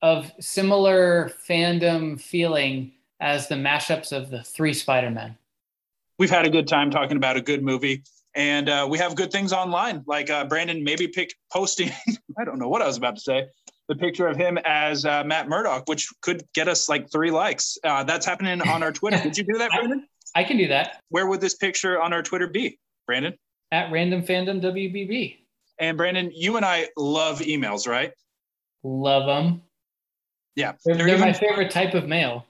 [0.01, 5.37] of similar fandom feeling as the mashups of the three Spider-Men.
[6.17, 8.01] We've had a good time talking about a good movie,
[8.33, 10.03] and uh, we have good things online.
[10.07, 11.91] Like uh, Brandon maybe pick posting.
[12.39, 13.45] I don't know what I was about to say.
[13.87, 17.77] The picture of him as uh, Matt Murdock, which could get us like three likes.
[17.83, 19.21] Uh, that's happening on our Twitter.
[19.21, 20.07] Did you do that, Brandon?
[20.35, 21.03] I, I can do that.
[21.09, 23.35] Where would this picture on our Twitter be, Brandon?
[23.71, 25.37] At Random Fandom WBB.
[25.79, 28.11] And Brandon, you and I love emails, right?
[28.83, 29.61] Love them.
[30.55, 32.45] Yeah, they're, they're, they're even, my favorite type of mail.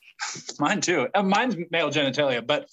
[0.58, 1.08] Mine too.
[1.14, 2.66] Uh, mine's male genitalia, but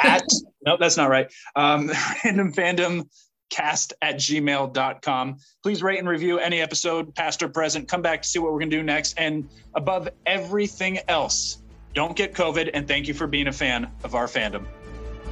[0.00, 0.24] at
[0.66, 1.32] no, that's not right.
[1.56, 1.90] Um,
[2.24, 3.08] random fandom
[3.50, 5.36] cast at gmail.com.
[5.62, 7.88] Please rate and review any episode, past or present.
[7.88, 9.14] Come back to see what we're going to do next.
[9.16, 11.62] And above everything else,
[11.94, 12.70] don't get COVID.
[12.74, 14.64] And thank you for being a fan of our fandom.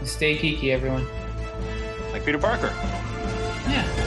[0.04, 1.06] Stay geeky, everyone.
[2.12, 2.72] Like Peter Parker.
[3.68, 4.01] Yeah.